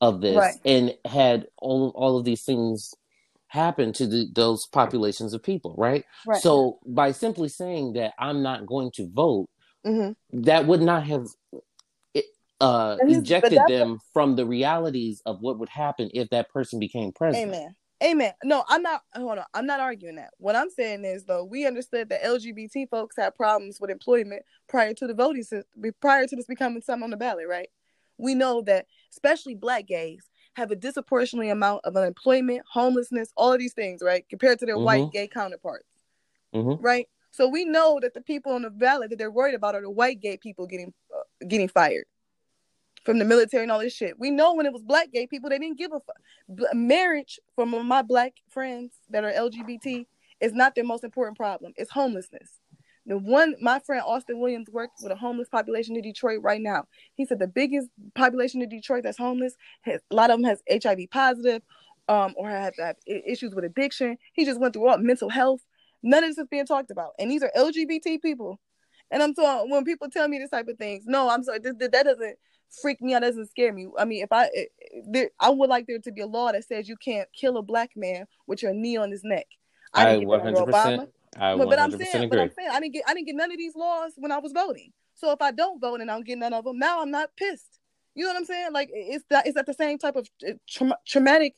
[0.00, 0.54] of this right.
[0.64, 2.94] and had all all of these things
[3.50, 6.04] happen to the, those populations of people, right?
[6.26, 6.40] right?
[6.40, 9.48] So by simply saying that I'm not going to vote,
[9.84, 10.42] mm-hmm.
[10.44, 11.26] that would not have
[12.60, 17.54] uh, ejected them from the realities of what would happen if that person became president.
[17.54, 17.74] Amen.
[18.02, 18.32] Amen.
[18.44, 19.02] No, I'm not.
[19.14, 19.44] Hold on.
[19.52, 20.30] I'm not arguing that.
[20.38, 24.94] What I'm saying is, though, we understood that LGBT folks had problems with employment prior
[24.94, 27.68] to the voting system, prior to this becoming something on the ballot, right?
[28.16, 30.30] We know that, especially Black gays,
[30.60, 34.76] have a disproportionately amount of unemployment, homelessness, all of these things, right, compared to their
[34.76, 34.84] mm-hmm.
[34.84, 35.88] white gay counterparts,
[36.54, 36.82] mm-hmm.
[36.82, 37.08] right?
[37.32, 39.90] So we know that the people on the ballot that they're worried about are the
[39.90, 42.04] white gay people getting uh, getting fired
[43.04, 44.18] from the military and all this shit.
[44.18, 46.74] We know when it was black gay people, they didn't give a fuck.
[46.74, 50.06] Marriage from my black friends that are LGBT
[50.40, 51.72] is not their most important problem.
[51.76, 52.59] It's homelessness.
[53.06, 56.84] The one, my friend Austin Williams works with a homeless population in Detroit right now.
[57.14, 60.62] He said the biggest population in Detroit that's homeless, has, a lot of them has
[60.70, 61.62] HIV positive,
[62.08, 64.18] um, or have, have issues with addiction.
[64.32, 65.60] He just went through all mental health.
[66.02, 68.58] None of this is being talked about, and these are LGBT people.
[69.10, 71.74] And I'm so when people tell me this type of things, no, I'm sorry, this,
[71.78, 72.36] that doesn't
[72.80, 73.88] freak me out, doesn't scare me.
[73.98, 74.48] I mean, if I
[75.08, 77.62] there, I would like there to be a law that says you can't kill a
[77.62, 79.46] black man with your knee on his neck.
[79.92, 81.08] I, I 100%.
[81.36, 82.28] I but, but I'm saying, agree.
[82.28, 84.38] but I'm saying, I didn't get, I didn't get none of these laws when I
[84.38, 84.92] was voting.
[85.14, 87.30] So if I don't vote and I don't get none of them, now I'm not
[87.36, 87.78] pissed.
[88.14, 88.72] You know what I'm saying?
[88.72, 91.54] Like it's that it's at the same type of uh, tra- traumatic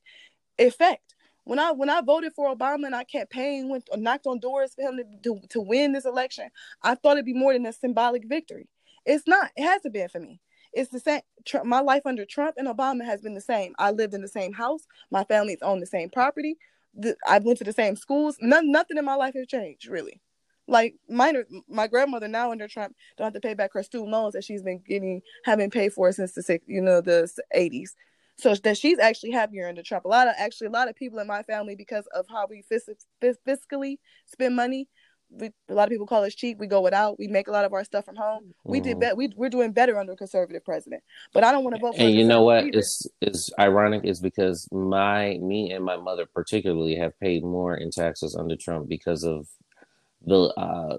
[0.59, 1.15] effect.
[1.45, 4.83] When I when I voted for Obama and I campaigned, went knocked on doors for
[4.83, 6.51] him to, to, to win this election,
[6.83, 8.69] I thought it'd be more than a symbolic victory.
[9.07, 9.51] It's not.
[9.57, 10.41] It hasn't been for me.
[10.73, 11.23] It's the same.
[11.45, 13.75] Trump, my life under Trump and Obama has been the same.
[13.79, 14.87] I lived in the same house.
[15.11, 16.57] My family's owned the same property.
[17.27, 18.37] I went to the same schools.
[18.41, 20.21] None, nothing in my life has changed really.
[20.69, 24.35] Like minor, my grandmother now under Trump don't have to pay back her student loans
[24.35, 27.97] that she's been getting, having paid for since the you know, the eighties.
[28.39, 30.05] So that she's actually happier under Trump.
[30.05, 32.65] A lot of actually a lot of people in my family because of how we
[32.71, 34.89] fiscally spend money
[35.35, 36.59] we, a lot of people call us cheap.
[36.59, 37.19] We go without.
[37.19, 38.55] We make a lot of our stuff from home.
[38.65, 38.85] We mm.
[38.85, 39.17] did bet.
[39.17, 41.03] We we're doing better under a conservative president.
[41.33, 41.95] But I don't want to vote.
[41.99, 42.65] And you know what?
[42.65, 42.79] Either.
[42.79, 47.91] It's it's ironic is because my me and my mother particularly have paid more in
[47.91, 49.49] taxes under Trump because of
[50.25, 50.97] the uh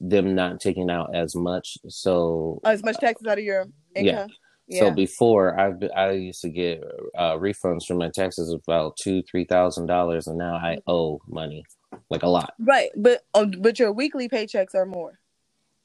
[0.00, 1.78] them not taking out as much.
[1.88, 4.04] So as much taxes out of your income.
[4.04, 4.26] Yeah.
[4.68, 4.80] Yeah.
[4.80, 6.82] So before I I used to get
[7.18, 11.64] uh, refunds from my taxes about two three thousand dollars, and now I owe money
[12.10, 12.54] like a lot.
[12.58, 15.18] Right, but um, but your weekly paychecks are more.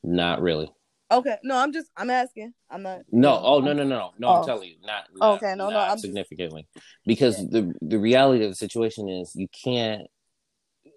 [0.04, 0.72] Not really.
[1.10, 2.54] Okay, no, I'm just I'm asking.
[2.70, 3.02] I'm not.
[3.12, 4.28] No, oh no no no no no.
[4.28, 4.36] Oh.
[4.40, 5.06] I'm telling you, not.
[5.16, 5.80] not okay, no no.
[5.80, 6.86] I'm significantly just...
[7.06, 7.48] because yeah.
[7.52, 10.08] the the reality of the situation is you can't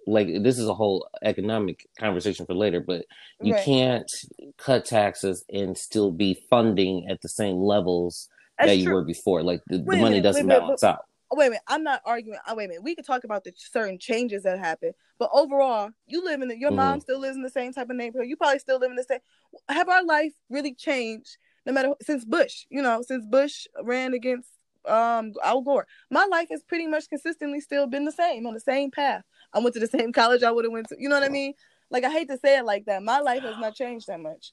[0.06, 3.04] like this is a whole economic conversation for later, but
[3.40, 3.64] you right.
[3.64, 4.11] can't
[4.58, 8.94] cut taxes and still be funding at the same levels That's that you true.
[8.94, 9.42] were before.
[9.42, 11.04] Like the, the money doesn't wait, balance wait, out.
[11.30, 12.38] Oh, wait a minute, I'm not arguing.
[12.48, 15.90] Oh, wait a minute, we could talk about the certain changes that happen, but overall,
[16.06, 16.76] you live in the, your mm-hmm.
[16.76, 18.28] mom still lives in the same type of neighborhood.
[18.28, 19.20] You probably still live in the same.
[19.68, 21.36] Have our life really changed?
[21.66, 24.48] No matter since Bush, you know, since Bush ran against
[24.86, 28.60] um Al Gore, my life has pretty much consistently still been the same on the
[28.60, 29.22] same path.
[29.52, 30.96] I went to the same college I would have went to.
[30.98, 31.52] You know what I mean?
[31.90, 33.02] Like I hate to say it like that.
[33.02, 34.52] My life has not changed that much.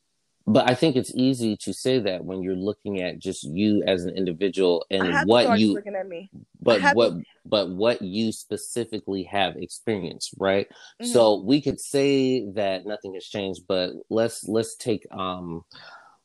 [0.49, 4.05] But I think it's easy to say that when you're looking at just you as
[4.05, 6.29] an individual and what you looking at me.
[6.61, 7.23] But what to...
[7.45, 10.69] but what you specifically have experienced, right?
[11.01, 11.11] Mm-hmm.
[11.11, 15.65] So we could say that nothing has changed, but let's let's take um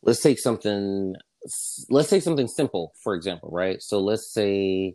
[0.02, 1.16] let's take something
[1.90, 3.82] let's take something simple, for example, right?
[3.82, 4.94] So let's say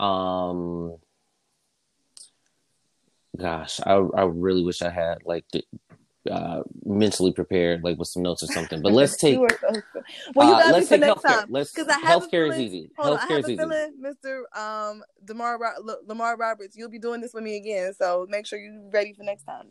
[0.00, 0.96] um
[3.38, 5.62] gosh, I I really wish I had like the,
[6.30, 8.82] uh, mentally prepared, like with some notes or something.
[8.82, 9.38] But let's take.
[9.38, 9.48] well,
[10.48, 11.40] you uh, got uh, let's take next healthcare.
[11.40, 11.46] time.
[11.50, 12.90] Let's because I have healthcare feeling, is easy.
[12.98, 13.56] Healthcare is easy.
[13.56, 14.58] Feeling, Mr.
[14.58, 15.58] Um, Demar
[16.06, 17.92] Lamar Roberts, you'll be doing this with me again.
[17.94, 19.66] So make sure you're ready for next time.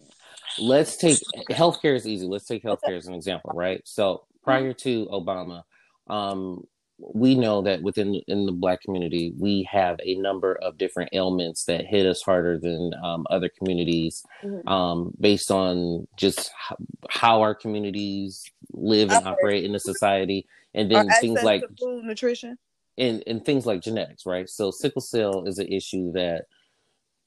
[0.60, 2.26] Let's take healthcare is easy.
[2.28, 3.82] Let's take healthcare as an example, right?
[3.86, 5.64] So prior to Obama,
[6.08, 6.66] um,
[6.98, 11.66] we know that within in the black community we have a number of different ailments
[11.66, 14.68] that hit us harder than um, other communities mm-hmm.
[14.68, 16.78] um, based on just how,
[17.10, 22.58] how, our communities live and operate in the society and then things like food nutrition
[22.98, 26.46] and, and things like genetics right so sickle cell is an issue that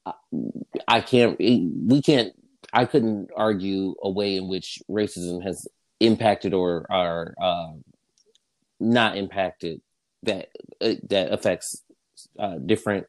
[0.05, 0.13] I,
[0.87, 2.33] I can't we can't
[2.73, 5.67] i couldn't argue a way in which racism has
[5.99, 7.71] impacted or are uh,
[8.79, 9.81] not impacted
[10.23, 10.49] that
[10.81, 11.83] uh, that affects
[12.37, 13.07] uh, different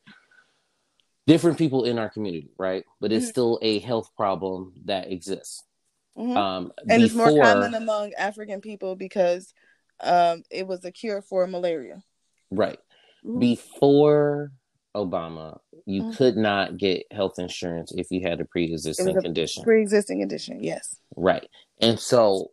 [1.27, 2.85] different people in our community, right?
[3.01, 3.31] But it's mm-hmm.
[3.31, 5.62] still a health problem that exists.
[6.18, 6.37] Mm-hmm.
[6.37, 9.53] Um, and before, it's more common among African people because
[10.03, 12.03] um, it was a cure for malaria.
[12.51, 12.79] Right.
[13.25, 13.39] Mm-hmm.
[13.39, 14.53] Before
[14.97, 16.12] Obama, you mm-hmm.
[16.12, 19.62] could not get health insurance if you had a pre-existing a condition.
[19.62, 20.97] Pre-existing condition, yes.
[21.16, 21.49] Right.
[21.81, 22.51] And so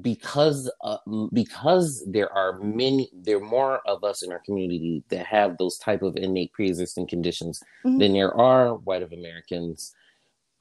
[0.00, 0.98] because uh,
[1.32, 5.78] because there are many there are more of us in our community that have those
[5.78, 7.98] type of innate pre-existing conditions mm-hmm.
[7.98, 9.94] than there are white of americans.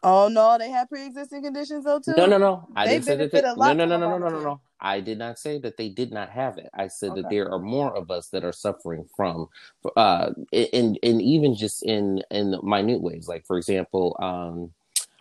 [0.04, 2.14] Oh no they have pre-existing conditions though too?
[2.16, 2.68] No no no.
[2.76, 4.62] I they didn't say that they, no no no no no no no no.
[4.80, 6.70] I did not say that they did not have it.
[6.74, 7.22] I said okay.
[7.22, 9.48] that there are more of us that are suffering from
[9.96, 13.28] uh and and even just in in minute ways.
[13.28, 14.72] Like for example um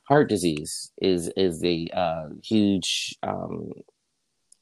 [0.05, 3.73] heart disease is is a uh, huge um,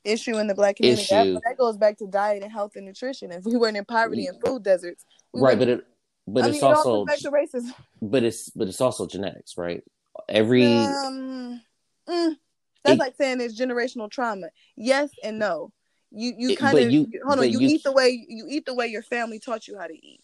[0.05, 1.07] issue in the black community.
[1.11, 3.33] That, that, goes back to diet and health and nutrition.
[3.33, 5.59] If we weren't in poverty and food deserts, we right?
[5.59, 5.87] But it,
[6.27, 7.75] but I it's mean, also, it racism.
[8.01, 9.83] But it's but it's also genetics, right?
[10.29, 11.63] Every um,
[12.09, 12.37] mm,
[12.85, 14.49] that's it, like saying it's generational trauma.
[14.77, 15.73] Yes and no.
[16.15, 17.51] You you kind of you, hold on.
[17.51, 19.95] You, you, eat the way you eat the way your family taught you how to
[19.95, 20.21] eat.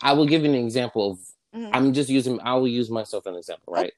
[0.00, 1.18] I will give you an example of.
[1.54, 1.74] Mm-hmm.
[1.74, 2.40] I'm just using.
[2.40, 3.86] I will use myself as an example, right?
[3.86, 3.92] Okay.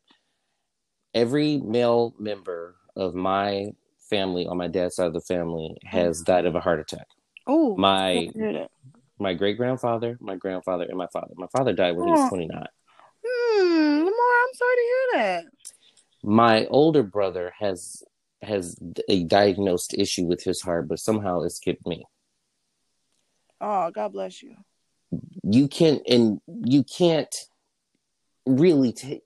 [1.14, 3.72] Every male member of my
[4.10, 7.06] family on my dad's side of the family has died of a heart attack.
[7.46, 8.28] Oh, my
[9.18, 11.32] my great grandfather, my grandfather, and my father.
[11.36, 12.66] My father died when he was twenty nine.
[13.24, 15.44] Hmm, Lamar, I'm sorry to hear that.
[16.22, 18.02] My older brother has
[18.42, 18.76] has
[19.08, 22.04] a diagnosed issue with his heart, but somehow it skipped me.
[23.60, 24.56] Oh, God bless you.
[25.44, 27.34] You can't, and you can't
[28.46, 29.22] really t-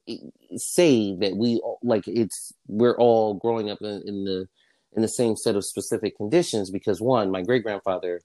[0.56, 4.48] say that we like it's we're all growing up in, in the
[4.94, 8.20] in the same set of specific conditions because one, my great grandfather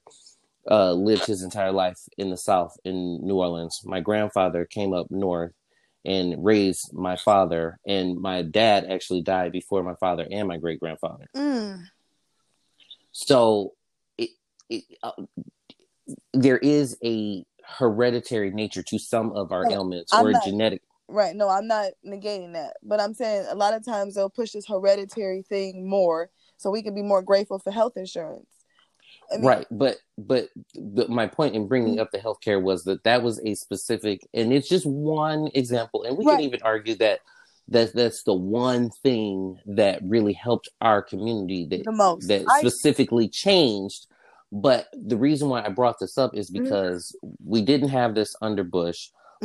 [0.70, 3.82] uh, lived his entire life in the South in New Orleans.
[3.84, 5.52] My grandfather came up north
[6.04, 10.80] and raised my father, and my dad actually died before my father and my great
[10.80, 11.26] grandfather.
[11.36, 11.84] Mm.
[13.12, 13.74] So,
[14.18, 14.30] it,
[14.68, 15.12] it, uh,
[16.32, 20.82] there is a hereditary nature to some of our ailments I'm or not- genetic.
[21.08, 21.34] Right.
[21.36, 22.74] No, I'm not negating that.
[22.82, 26.82] But I'm saying a lot of times they'll push this hereditary thing more so we
[26.82, 28.46] can be more grateful for health insurance.
[29.32, 30.48] I mean, right but but
[31.08, 34.68] my point in bringing up the healthcare was that that was a specific and it's
[34.68, 36.36] just one example and we Right.
[36.36, 37.20] can even argue that
[37.68, 42.28] that that's the one thing that really helped our community that The most.
[42.28, 44.06] that I- specifically changed
[44.50, 46.64] but the reason why i brought this up is Mhm.
[46.64, 48.64] because we didn't have this under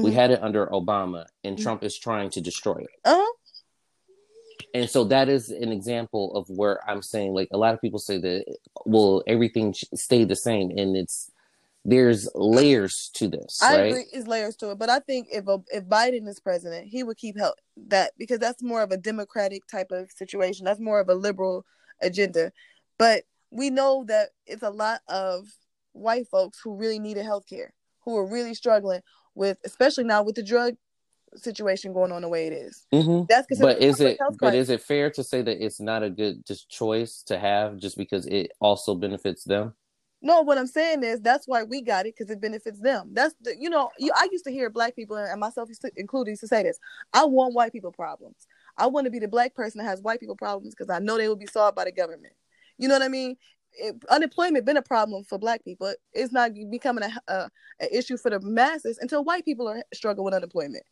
[0.02, 1.62] bush we had it under obama and Mhm.
[1.64, 3.34] trump is trying to destroy it Uh-huh.
[4.74, 8.00] and so that is an example of where I'm saying like a lot of people
[8.00, 11.32] say that well everything stayed the same and it's
[11.86, 15.45] there's layers to this I right agree, it's layers to it, but I think if
[15.72, 17.56] if Biden is president, he would keep help
[17.88, 20.66] that because that's more of a democratic type of situation.
[20.66, 21.66] That's more of a liberal
[22.02, 22.52] agenda.
[22.98, 25.48] But we know that it's a lot of
[25.93, 27.74] white folks who really needed health care,
[28.04, 29.02] who are really struggling
[29.38, 30.75] with, especially now with the drug
[31.35, 32.85] situation going on the way it is.
[32.91, 36.09] hmm That's but is it but is it fair to say that it's not a
[36.09, 39.73] good just choice to have just because it also benefits them
[40.21, 43.09] No, what I'm saying is that's why we got it because it benefits them.
[43.13, 46.41] That's the you know you, I used to hear black people and myself included used
[46.41, 46.79] to say this.
[47.13, 48.47] I want white people problems.
[48.77, 51.17] I want to be the black person that has white people problems because I know
[51.17, 52.33] they will be solved by the government.
[52.77, 53.38] You know what I mean?
[53.78, 55.93] It, unemployment been a problem for black people.
[56.13, 57.49] It's not becoming a, a,
[57.82, 60.84] a issue for the masses until white people are struggling with unemployment.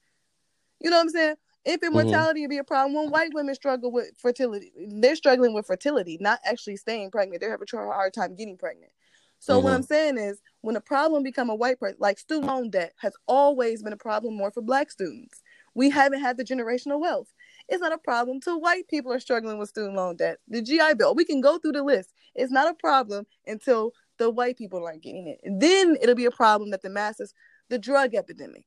[0.80, 1.36] You know what I'm saying?
[1.66, 1.94] Infant Mhm.
[1.94, 4.72] mortality would be a problem when white women struggle with fertility.
[4.78, 7.42] They're struggling with fertility, not actually staying pregnant.
[7.42, 8.92] They're having a hard time getting pregnant.
[9.40, 9.76] So what Mhm.
[9.76, 13.14] I'm saying is, when a problem become a white person, like student loan debt has
[13.28, 15.42] always been a problem more for black students.
[15.74, 17.34] We haven't had the generational wealth.
[17.68, 20.40] It's not a problem till white people are struggling with student loan debt.
[20.48, 22.14] The GI Bill, we can go through the list.
[22.36, 25.40] It's not a problem until the white people aren't getting it.
[25.44, 27.34] And then it'll be a problem that the masses,
[27.70, 28.66] the drug epidemic.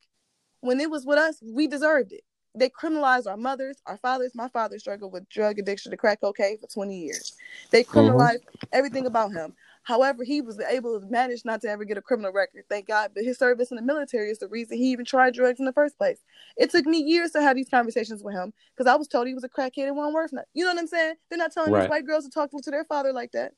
[0.60, 2.22] When it was with us, we deserved it.
[2.54, 4.32] They criminalized our mothers, our fathers.
[4.34, 7.36] My father struggled with drug addiction to crack cocaine for 20 years.
[7.70, 7.98] They mm-hmm.
[7.98, 8.40] criminalized
[8.72, 9.54] everything about him.
[9.88, 13.12] However, he was able to manage not to ever get a criminal record, thank God.
[13.14, 15.72] But his service in the military is the reason he even tried drugs in the
[15.72, 16.18] first place.
[16.58, 19.32] It took me years to have these conversations with him because I was told he
[19.32, 20.46] was a crackhead and wasn't worth nothing.
[20.52, 21.14] You know what I'm saying?
[21.30, 21.84] They're not telling Right.
[21.84, 23.52] these white girls to talk to their father like that.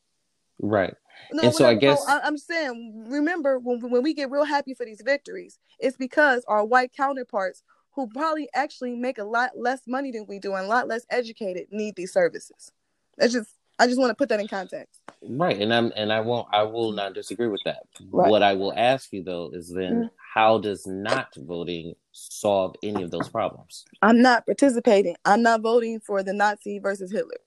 [0.60, 0.94] right
[1.32, 1.80] No, And so I whatever.
[1.96, 5.96] guess- I, am saying, remember when when we get real happy for these victories, it's
[5.96, 7.64] because our white counterparts
[7.96, 11.04] who probably actually make a lot less money than we do and a lot less
[11.10, 12.70] educated need these services.
[13.18, 13.50] That's just
[13.80, 15.00] I just want to put that in context.
[15.22, 18.30] right and i'm and i won't i will not disagree with that Right.
[18.30, 20.10] what i will ask you though is then Mhm.
[20.34, 25.16] how does not voting solve any of those problems I'm not participating.
[25.26, 27.40] I'm not voting for the Nazi versus Hitler.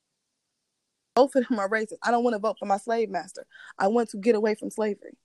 [1.16, 1.98] Both of them are racist.
[2.04, 3.46] I don't want to vote for my slave master.
[3.80, 5.18] I want to get away from slavery.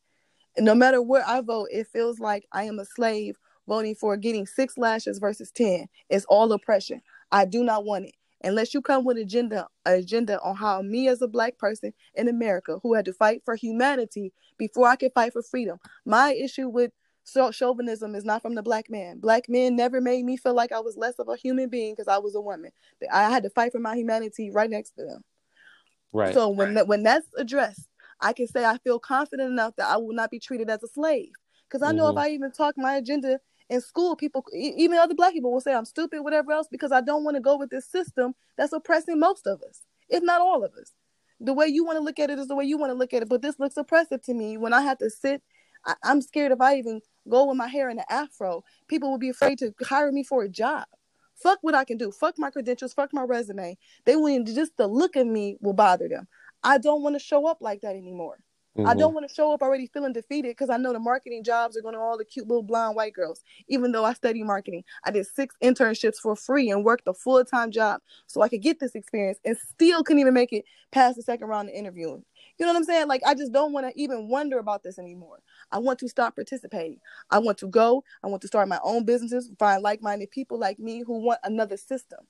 [0.57, 3.37] And no matter where I vote, it feels like I am a slave
[3.67, 5.87] voting for getting six lashes versus 10.
[6.09, 7.01] It's all oppression.
[7.31, 8.15] I do not want it.
[8.43, 12.79] Unless you come with agenda, agenda on how me as a black person in America
[12.83, 15.79] who had to fight for humanity before I could fight for freedom.
[16.05, 16.93] My issue with
[17.25, 19.19] so chauvinism is not from the black man.
[19.19, 22.09] Black men never made me feel like I was less of a human being because
[22.09, 22.71] I was a woman.
[23.13, 25.25] I had to fight for my humanity right next to them.
[26.13, 27.89] right So when that, when that's addressed,
[28.21, 30.89] I can say I feel confident enough that I will not be treated as a
[30.89, 31.33] slave.
[31.69, 32.13] Because I know Mhm.
[32.13, 33.41] if I even talk my agenda
[33.71, 37.01] in school, people, even other black people, will say I'm stupid, whatever else, because I
[37.01, 40.65] don't want to go with this system that's oppressing most of us, if not all
[40.65, 40.93] of us.
[41.41, 43.13] The way you want to look at it is the way you want to look
[43.13, 45.43] at it, but this looks oppressive to me when I have to sit.
[45.87, 49.19] I, I'm scared if I even go with my hair in an afro, people will
[49.19, 50.85] be afraid to hire me for a job.
[51.37, 52.11] Fuck what I can do.
[52.11, 52.93] Fuck my credentials.
[52.93, 53.79] Fuck my resume.
[54.05, 56.27] They will just the look of me will bother them.
[56.65, 58.39] I don't want to show up like that anymore.
[58.79, 58.89] Mm-hmm.
[58.89, 61.77] I don't want to show up already feeling defeated because I know the marketing jobs
[61.77, 63.43] are going to all the cute little blonde white girls.
[63.67, 67.45] Even though I study marketing, I did six internships for free and worked a full
[67.45, 71.17] time job so I could get this experience and still couldn't even make it past
[71.17, 72.25] the second round of interviewing.
[72.57, 73.09] You know what I'm saying?
[73.09, 75.41] Like, I just don't want to even wonder about this anymore.
[75.73, 77.01] I want to stop participating.
[77.31, 78.05] I want to go.
[78.23, 81.41] I want to start my own businesses, find like minded people like me who want
[81.43, 82.21] another system.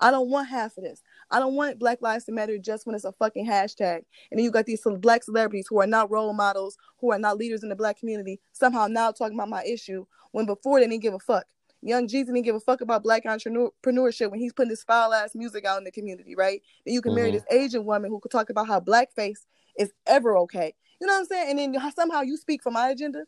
[0.00, 1.00] I don't want half of this.
[1.32, 4.02] I don't want Black Lives to Matter just when it's a fucking hashtag.
[4.30, 7.38] And then you got these black celebrities who are not role models, who are not
[7.38, 11.02] leaders in the black community, somehow now talking about my issue when before they didn't
[11.02, 11.46] give a fuck.
[11.80, 15.34] Young Jeezy didn't give a fuck about black entrepreneurship when he's putting this foul ass
[15.34, 16.62] music out in the community, right?
[16.84, 17.16] Then you can mm-hmm.
[17.16, 19.40] marry this Asian woman who could talk about how blackface
[19.78, 20.74] is ever okay.
[21.00, 21.58] You know what I'm saying?
[21.58, 23.24] And then somehow you speak for my agenda.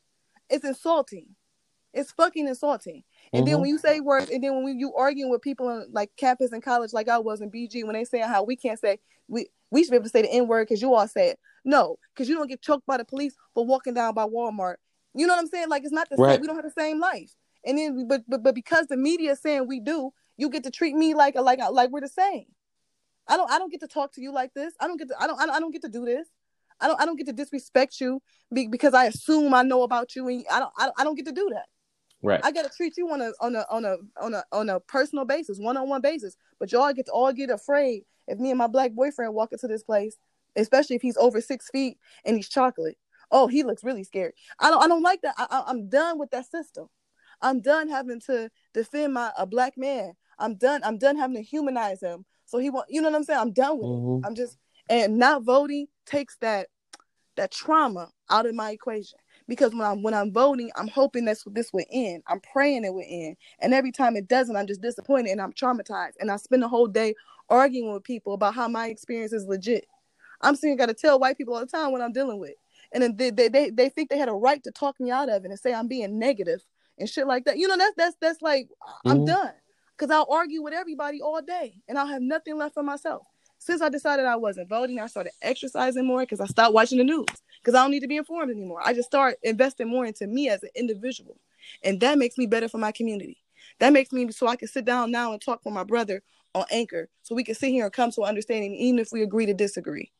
[0.48, 1.34] It's insulting.
[1.92, 3.02] It's fucking insulting.
[3.34, 3.52] And mm-hmm.
[3.52, 6.10] then when you say words, and then when we, you arguing with people in like
[6.16, 9.00] campus and college, like I was in BG, when they saying how we can't say
[9.26, 11.40] we we should be able to say the N word because you all say it.
[11.64, 14.76] No, because you don't get choked by the police for walking down by Walmart.
[15.14, 15.68] You know what I'm saying?
[15.68, 16.34] Like it's not the right.
[16.34, 16.42] same.
[16.42, 17.32] We don't have the same life.
[17.66, 20.70] And then, but but but because the media is saying we do, you get to
[20.70, 22.46] treat me like like like we're the same.
[23.26, 24.74] I don't I don't get to talk to you like this.
[24.78, 26.28] I don't get to I don't I don't get to do this.
[26.80, 28.20] I don't I don't get to disrespect you
[28.52, 31.26] because I assume I know about you and I don't I don't, I don't get
[31.26, 31.66] to do that.
[32.24, 32.40] Right.
[32.42, 35.26] I gotta treat you on a on a on a on a on a personal
[35.26, 36.36] basis, one on one basis.
[36.58, 39.68] But y'all get to all get afraid if me and my black boyfriend walk into
[39.68, 40.16] this place,
[40.56, 42.96] especially if he's over six feet and he's chocolate.
[43.30, 44.32] Oh, he looks really scary.
[44.58, 45.34] I don't I don't like that.
[45.36, 46.88] I, I'm done with that system.
[47.42, 50.14] I'm done having to defend my a black man.
[50.38, 50.80] I'm done.
[50.82, 52.24] I'm done having to humanize him.
[52.46, 52.86] So he won't.
[52.88, 53.40] you know what I'm saying?
[53.40, 54.24] I'm done with mm-hmm.
[54.24, 54.26] it.
[54.26, 54.56] I'm just
[54.88, 56.68] and not voting takes that
[57.36, 59.18] that trauma out of my equation
[59.48, 62.22] because when I'm when I'm voting, I'm hoping that this will end.
[62.26, 65.52] I'm praying it will end, and every time it doesn't, I'm just disappointed and I'm
[65.52, 66.14] traumatized.
[66.20, 67.14] And I spend the whole day
[67.48, 69.86] arguing with people about how my experience is legit.
[70.40, 72.54] I'm saying got to tell white people all the time what I'm dealing with,
[72.92, 75.28] and then they, they they they think they had a right to talk me out
[75.28, 76.64] of it and say I'm being negative
[76.98, 77.58] and shit like that.
[77.58, 78.68] You know that's that's that's like
[79.04, 79.26] I'm mm-hmm.
[79.26, 79.52] done
[79.96, 83.26] because I'll argue with everybody all day and I'll have nothing left for myself
[83.64, 87.04] since I decided I wasn't voting, I started exercising more because I stopped watching the
[87.04, 87.24] news
[87.60, 88.82] because I don't need to be informed anymore.
[88.84, 91.38] I just start investing more into me as an individual,
[91.82, 93.38] and that makes me better for my community.
[93.78, 96.22] That makes me so I can sit down now and talk with my brother
[96.54, 99.22] on Anchor, so we can sit here and come to an understanding, even if we
[99.22, 100.12] agree to disagree.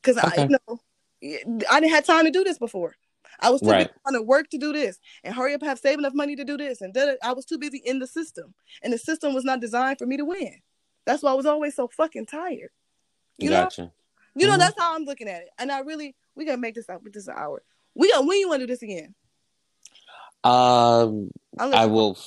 [0.00, 0.42] Because okay.
[0.42, 2.94] I, you know, I didn't have time to do this before.
[3.40, 3.88] I was too right.
[3.88, 6.44] busy trying to work to do this and hurry up, have save enough money to
[6.44, 9.60] do this, and I was too busy in the system, and the system was not
[9.60, 10.60] designed for me to win.
[11.08, 12.68] That's why I was always so fucking tired.
[13.38, 13.80] You gotcha.
[13.80, 13.92] know?
[14.34, 14.52] You mm-hmm.
[14.52, 15.48] know, that's how I'm looking at it.
[15.58, 17.62] And I really we gotta make this up with this hour.
[17.94, 19.14] We got when you wanna do this again?
[20.44, 22.18] Um I will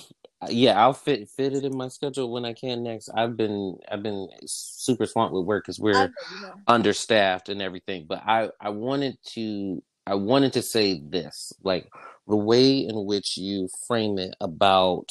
[0.50, 3.10] yeah, I'll fit fit it in my schedule when I can next.
[3.16, 6.54] I've been I've been super swamped with work because we're know, you know.
[6.66, 8.08] understaffed and everything.
[8.10, 11.88] But I I wanted to I wanted to say this like
[12.28, 15.10] the way in which you frame it about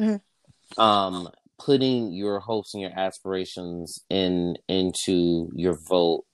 [0.00, 0.80] mm-hmm.
[0.80, 1.28] um
[1.64, 6.24] putting your hopes and your aspirations in into your vote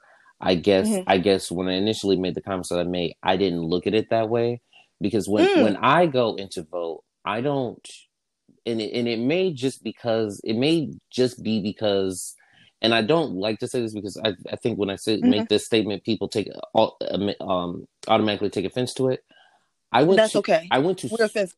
[0.41, 1.09] i guess mm-hmm.
[1.09, 3.95] i guess when i initially made the comments that i made i didn't look at
[3.95, 4.61] it that way
[5.01, 5.63] because when mm.
[5.63, 7.89] when i go into vote i don't
[8.67, 12.35] and it, and it may just because it may just be because
[12.83, 15.31] and I don't like to say this because I, I think when I say mm-hmm.
[15.31, 16.49] make this statement, people take
[17.41, 19.25] um automatically take offense to it.
[19.93, 20.19] I went.
[20.19, 20.69] That's to, okay.
[20.71, 21.09] I went to.
[21.09, 21.57] We're offensive.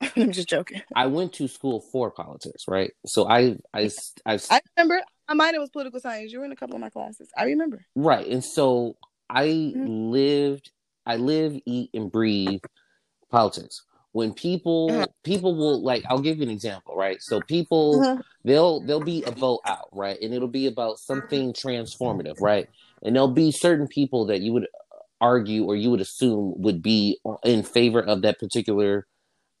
[0.16, 0.82] I'm just joking.
[0.94, 2.92] I went to school for politics, right?
[3.06, 3.90] So I, I,
[4.26, 5.00] I, I remember.
[5.28, 6.32] I might have was political science.
[6.32, 7.28] You were in a couple of my classes.
[7.36, 7.84] I remember.
[7.94, 8.96] Right, and so
[9.28, 10.10] I mm-hmm.
[10.10, 10.70] lived.
[11.06, 12.60] I live, eat, and breathe
[13.30, 13.84] politics.
[14.12, 15.06] When people, uh-huh.
[15.22, 16.04] people will like.
[16.08, 17.18] I'll give you an example, right?
[17.20, 18.22] So people, uh-huh.
[18.44, 22.68] they'll they'll be a vote out, right, and it'll be about something transformative, right?
[23.02, 24.66] And there'll be certain people that you would
[25.20, 29.06] argue or you would assume would be in favor of that particular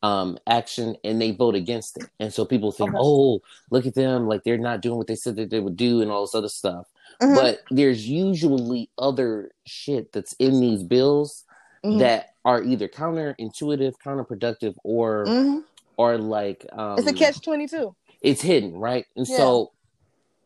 [0.02, 2.08] um, action and they vote against it.
[2.18, 2.98] And so people think, okay.
[3.00, 3.40] oh,
[3.70, 6.10] look at them, like they're not doing what they said that they would do and
[6.10, 6.86] all this other stuff.
[7.20, 7.34] Mm-hmm.
[7.34, 11.44] But there's usually other shit that's in these bills
[11.84, 11.98] mm-hmm.
[11.98, 15.58] that are either counterintuitive, counterproductive, or mm-hmm.
[15.96, 17.94] or like um, it's a catch twenty two.
[18.22, 19.06] It's hidden, right?
[19.16, 19.36] And yeah.
[19.36, 19.72] so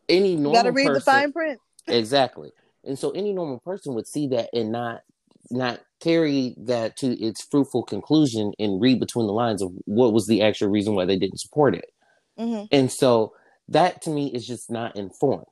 [0.09, 1.59] any normal you gotta read person, the fine print.
[1.87, 2.51] exactly.
[2.83, 5.01] And so any normal person would see that and not
[5.49, 10.27] not carry that to its fruitful conclusion and read between the lines of what was
[10.27, 11.91] the actual reason why they didn't support it.
[12.39, 12.65] Mm-hmm.
[12.71, 13.33] And so
[13.69, 15.45] that to me is just not informed.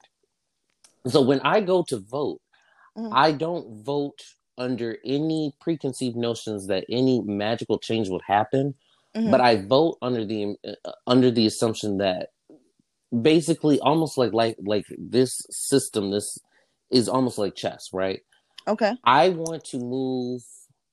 [1.08, 2.41] So when I go to vote,
[2.98, 3.14] mm-hmm.
[3.14, 4.22] I don't vote
[4.58, 8.76] under any preconceived notions that any magical change would happen,
[9.16, 9.32] mm-hmm.
[9.32, 12.30] but I vote under the uh, under the assumption that
[13.22, 16.38] basically almost like like like this system this
[16.91, 18.22] is almost like chess, right?
[18.68, 18.93] Okay.
[19.03, 20.43] I want to move.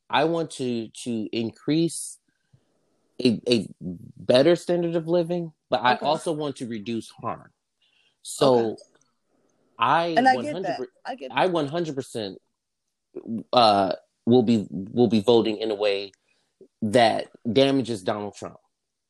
[0.08, 2.18] I want to to increase
[3.22, 7.50] a a better standard of living, but I also want to reduce harm.
[8.22, 8.82] So Okay.
[9.78, 10.86] I And I 100 get that.
[11.06, 12.36] I get I 100%
[13.52, 13.92] uh
[14.26, 16.12] will be will be voting in a way
[16.82, 18.56] that damages Donald Trump.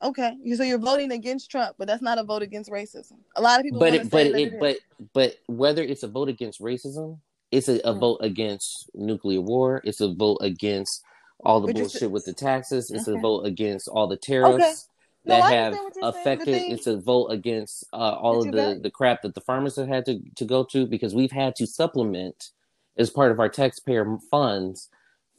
[0.02, 3.18] Okay, so you're voting against Trump, but that's not a vote against racism.
[3.36, 4.76] A lot of people, But it but that but
[5.12, 7.18] but whether it's a vote against racism,
[7.50, 8.00] it's a, a Mm.
[8.00, 11.02] vote against nuclear war, it's a vote against
[11.44, 14.16] all the But you're s- bullshit with the taxes, it's a vote against all the
[14.16, 14.88] tariffs
[15.24, 16.12] No, that I have understand what you're saying.
[16.12, 19.76] The affected it's a vote against uh, all of the the crap that the farmers
[19.76, 22.50] have had to, to go to because we've had to supplement
[22.96, 24.88] as part of our taxpayer funds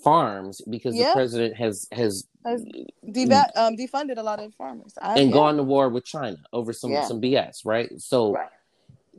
[0.03, 1.09] farms because Yeah.
[1.09, 2.65] the president has has Has
[3.11, 4.93] deva- um, defunded a lot of farmers.
[4.99, 5.33] I, and yeah.
[5.35, 7.05] gone to war with China over some Yeah.
[7.05, 7.89] some BS, right?
[8.01, 8.49] So Right.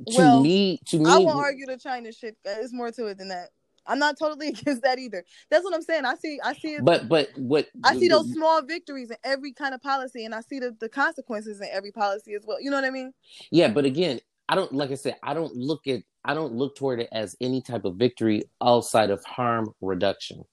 [0.09, 2.37] To Well, me, to me, I won't argue the China shit.
[2.47, 3.51] Uh, There's more to it than that.
[3.87, 5.25] I'm not totally against that either.
[5.51, 6.05] That's what I'm saying.
[6.05, 6.39] I see.
[6.43, 6.85] I see it.
[6.85, 10.41] but but what I see those small victories in every kind of policy, and I
[10.41, 12.61] see the, the consequences in every policy as well.
[12.61, 13.13] You know what I mean?
[13.51, 16.77] Yeah, but again, I don't like I said, I don't look at I don't look
[16.77, 20.45] toward it as any type of victory outside of harm reduction.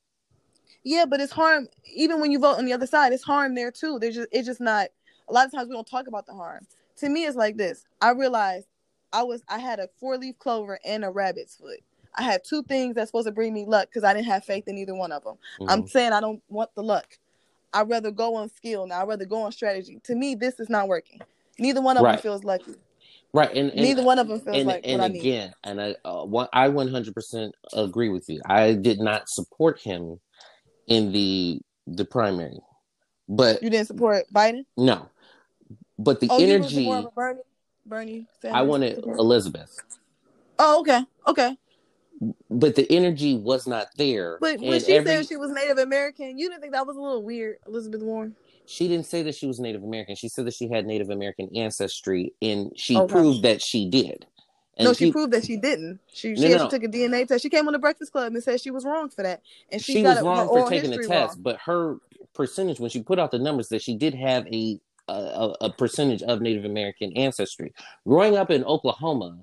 [0.83, 1.67] Yeah, but it's harm.
[1.93, 3.99] Even when you vote on the other side, it's harm there too.
[3.99, 4.89] There's just it's just not.
[5.27, 6.65] A lot of times we don't talk about the harm.
[6.97, 7.85] To me, it's like this.
[8.01, 8.65] I realized
[9.11, 11.79] I was I had a four leaf clover and a rabbit's foot.
[12.15, 14.67] I had two things that's supposed to bring me luck because I didn't have faith
[14.67, 15.37] in either one of them.
[15.67, 15.89] I'm Mhm.
[15.89, 17.17] saying I don't want the luck.
[17.71, 19.01] I'd rather go on skill now.
[19.01, 19.99] I'd rather go on strategy.
[20.05, 21.21] To me, this is not working.
[21.59, 22.13] Neither one of Right.
[22.13, 22.75] them feels lucky.
[23.31, 25.79] right, and, and Neither one of them feels and, like and what I again, and
[25.79, 28.41] I uh, I 100% agree with you.
[28.45, 30.19] I did not support him
[30.87, 32.59] in the the primary,
[33.27, 34.65] but You didn't support Biden?
[34.77, 35.09] no,
[35.99, 37.11] but the Oh, energy more of a
[37.89, 38.25] Bernie.
[38.41, 39.03] Sanders I wanted?
[39.05, 39.77] Elizabeth,
[40.59, 41.57] Oh, okay, okay.
[42.49, 44.37] but the energy was not there.
[44.41, 46.95] But when and she every- said she was Native American, you didn't think that was
[46.97, 48.35] a little weird, Elizabeth Warren?
[48.65, 50.15] she didn't say that she was Native American.
[50.15, 53.11] She said that she had Native American ancestry, and she oh, Okay.
[53.13, 54.27] proved that she did.
[54.77, 55.99] And no, she peop- proved that she didn't.
[56.13, 57.41] She she No, no, actually took a DNA test.
[57.41, 59.93] She came on the Breakfast Club and said she was wrong for that, and she,
[59.93, 61.41] she got was it- wrong for taking the test, wrong.
[61.41, 61.97] but her
[62.35, 64.79] percentage when she put out the numbers that she did have a
[65.09, 67.73] a, a percentage of Native American ancestry.
[68.07, 69.37] Growing up in Oklahoma,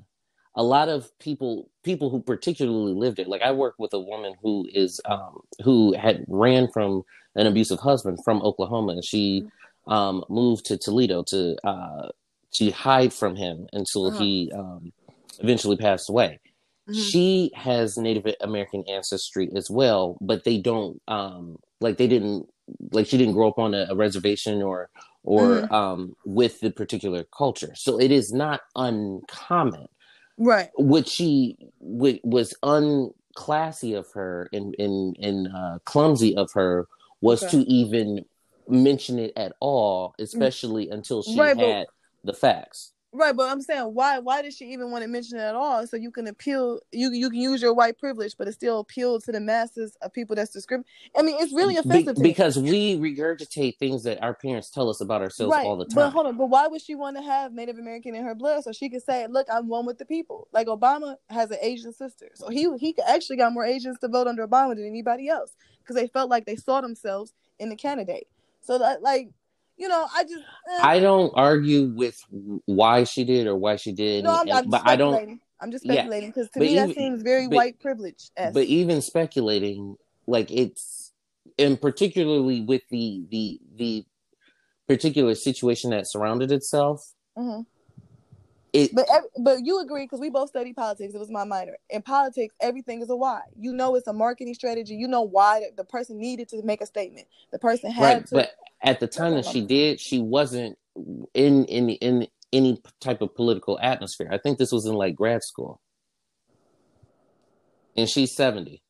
[0.55, 4.35] a lot of people people who particularly lived it, like I work with a woman
[4.43, 7.03] who is um, who had ran from
[7.35, 9.45] an abusive husband from Oklahoma, and she
[9.87, 12.09] um, moved to Toledo to uh,
[12.55, 14.23] to hide from him until Uh-huh.
[14.23, 14.93] he um,
[15.41, 16.41] eventually passed away
[16.89, 16.95] Mhm.
[16.95, 22.47] she has Native American ancestry as well, but they don't um like they didn't
[22.93, 24.89] like she didn't grow up on a, a reservation or
[25.27, 25.73] or Mhm.
[25.73, 27.75] um with the particular culture.
[27.75, 29.89] So it is not uncommon.
[30.39, 30.71] Right.
[30.77, 36.87] What she what was unclassy of her and and and uh, clumsy of her
[37.21, 37.59] was Okay.
[37.59, 37.65] Mm.
[37.65, 38.25] to even
[38.69, 41.87] mention it at all, especially until she Right, but- had
[42.25, 42.93] the facts.
[43.13, 45.87] Right, but I'm saying why why did she even want to mention it at all?
[45.87, 49.21] So you can appeal you you can use your white privilege, but it still appeal
[49.21, 50.91] to the masses of people that's discriminating.
[51.17, 52.29] I mean, it's really Be- offensive me.
[52.29, 55.65] because we regurgitate things that our parents tell us about ourselves right.
[55.65, 55.95] all the time.
[55.95, 58.65] But hold on, but why would she want to have Native American in her blood
[58.65, 61.93] so she could say, "Look, I'm one with the people." Like Obama has an Asian
[61.93, 65.55] sister, so he he actually got more Asians to vote under Obama than anybody else
[65.79, 68.27] because they felt like they saw themselves in the candidate.
[68.61, 69.31] So that like,
[69.77, 70.83] you know, I just eh.
[70.83, 72.19] I don't argue with
[72.65, 75.13] why she did or why she did, no, I'm, I'm just but I don't.
[75.13, 75.41] speculating.
[75.61, 78.31] I'm just speculating because to But me that seems very but- white privilege.
[78.37, 79.97] But even speculating,
[80.27, 81.13] like it's,
[81.59, 84.05] and particularly with the the the
[84.89, 87.63] particular situation that surrounded itself, hmm
[88.73, 91.15] it But but you agree because we both study politics.
[91.15, 91.77] It was my minor.
[91.89, 93.41] In politics, everything is a why.
[93.59, 94.95] You know, it's a marketing strategy.
[94.95, 97.27] You know why the, the person needed to make a statement.
[97.53, 98.27] The person had right.
[98.27, 98.35] to.
[98.35, 98.51] But
[98.83, 100.79] at the time that she did, she wasn't
[101.35, 104.29] in in in any type of political atmosphere.
[104.31, 105.81] I think this was in like grad school,
[107.97, 108.83] and she's seventy.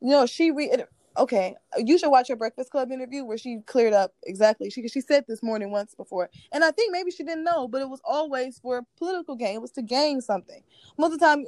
[0.00, 0.72] No, she re.
[1.18, 4.70] Okay, you should watch her Breakfast Club interview where she cleared up exactly.
[4.70, 7.82] She she said this morning once before, and I think maybe she didn't know, but
[7.82, 9.56] it was always for a political gain.
[9.56, 10.62] It was to gain something.
[10.96, 11.44] Most of the time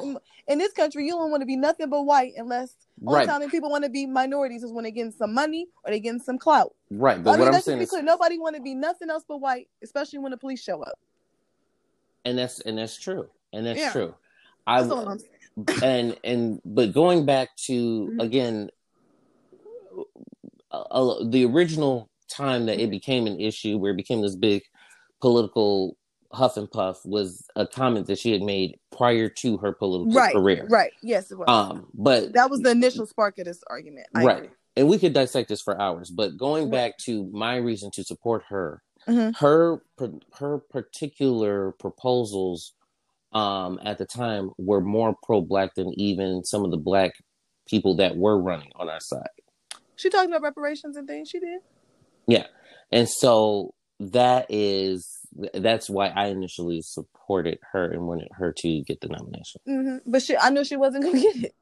[0.49, 2.75] in- this country, you don't want to be nothing but white unless
[3.07, 5.69] only Right, time that people want to be minorities is when they're getting some money
[5.85, 6.75] or they're getting some clout.
[6.91, 7.23] right.
[7.23, 8.03] But I mean, what I'm saying be is, clear.
[8.03, 10.99] Nobody want to be nothing else but white, especially when the police show up.
[12.25, 13.93] and that's and that's true, and that's Yeah.
[13.93, 14.15] true.
[14.67, 15.83] I That's all I'm saying.
[15.83, 17.73] and and but going back to
[18.13, 18.21] Mhm.
[18.21, 18.71] again
[20.73, 24.63] uh, the original time that it became an issue where it became this big
[25.21, 25.97] political
[26.33, 30.33] Huff and Puff was a comment that she had made prior to her political right,
[30.33, 30.67] career.
[30.71, 30.93] Right.
[31.03, 31.47] Yes, it was.
[31.49, 34.07] Um, but that was the initial spark of this argument.
[34.15, 34.37] I right.
[34.37, 34.51] agree.
[34.77, 36.73] And we could dissect this for hours, but going Right.
[36.73, 39.37] back to my reason to support her, Mhm.
[39.39, 39.83] her
[40.35, 42.75] her particular proposals
[43.33, 47.13] um at the time were more pro black than even some of the black
[47.67, 49.29] people that were running on our side.
[50.01, 51.29] She talked about reparations and things.
[51.29, 51.61] She did.
[52.27, 52.47] Yeah,
[52.91, 55.07] and so that is
[55.55, 59.61] that's why I initially supported her and wanted her to get the nomination.
[59.67, 61.55] hmm But she, I knew she wasn't gonna get it.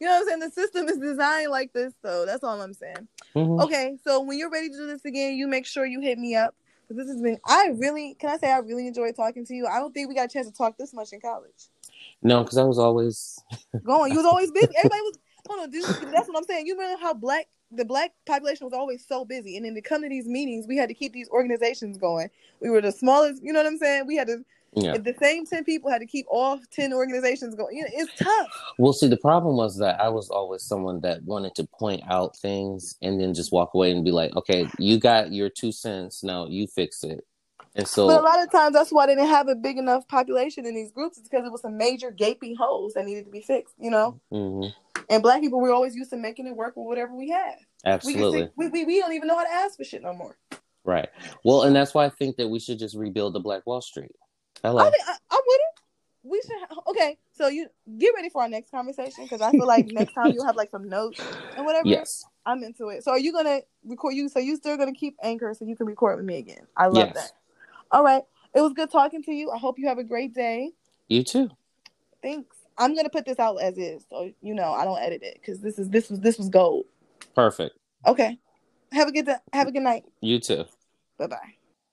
[0.00, 0.40] You know what I'm saying?
[0.40, 3.06] The system is designed like this, so That's all I'm saying.
[3.36, 3.62] Mhm.
[3.64, 6.34] Okay, so when you're ready to do this again, you make sure you hit me
[6.34, 6.54] up.
[6.88, 7.38] 'Cause This has been.
[7.46, 9.66] I really can I say I really enjoyed talking to you.
[9.66, 11.68] I don't think we got a chance to talk this much in college.
[12.22, 13.38] No, because I was always
[13.84, 14.72] Going, you was always busy.
[14.76, 15.18] Everybody was.
[15.48, 15.84] Hold on, dude.
[16.12, 16.66] That's what I'm saying.
[16.66, 20.02] You remember how black the black population was always so busy, and then to come
[20.02, 22.28] to these meetings, we had to keep these organizations going.
[22.60, 23.42] We were the smallest.
[23.42, 24.06] You know what I'm saying?
[24.06, 24.44] We had to.
[24.74, 24.96] yeah.
[24.98, 27.76] The same ten people had to keep all ten organizations going.
[27.76, 28.48] You know, it's tough.
[28.78, 32.36] Well, see, the problem was that I was always someone that wanted to point out
[32.36, 36.22] things and then just walk away and be like, "Okay, you got your two cents.
[36.22, 37.24] Now you fix it."
[37.76, 40.06] And so, But a lot of times that's why they didn't have a big enough
[40.06, 41.18] population in these groups.
[41.18, 44.20] It's because it was some major gaping holes that needed to be fixed, you know?
[44.32, 44.72] Mhm.
[45.10, 47.56] And black people were always used to making it work with whatever we had.
[47.84, 50.36] We, absolutely we, we, we don't even know how to ask for shit no more.
[50.84, 51.08] right.
[51.44, 54.12] Well, and that's why I think that we should just rebuild the Black Wall Street.
[54.62, 54.78] Hello.
[54.78, 55.80] I think I, I'm with it.
[56.22, 56.56] We should.
[56.68, 57.66] ha- Okay, so you
[57.98, 60.70] get ready for our next conversation because I feel like next time you'll have like
[60.70, 61.20] some notes
[61.56, 61.88] and whatever.
[61.88, 62.24] Yes.
[62.46, 63.02] I'm into it.
[63.04, 64.28] So are you gonna record you?
[64.28, 66.66] So you still gonna keep anchor so you can record with me again?
[66.76, 67.14] I love Yes.
[67.14, 67.32] that.
[67.94, 68.24] All right,
[68.56, 69.52] it was good talking to you.
[69.52, 70.72] I hope you have a great day.
[71.06, 71.48] You too.
[72.22, 72.56] Thanks.
[72.76, 75.60] I'm gonna put this out as is, so you know I don't edit it because
[75.60, 76.86] this is this was this was gold.
[77.36, 77.76] Perfect.
[78.04, 78.36] Okay.
[78.90, 79.28] Have a good.
[79.52, 80.02] Have a good night.
[80.20, 80.64] You too.
[81.18, 81.54] Bye bye.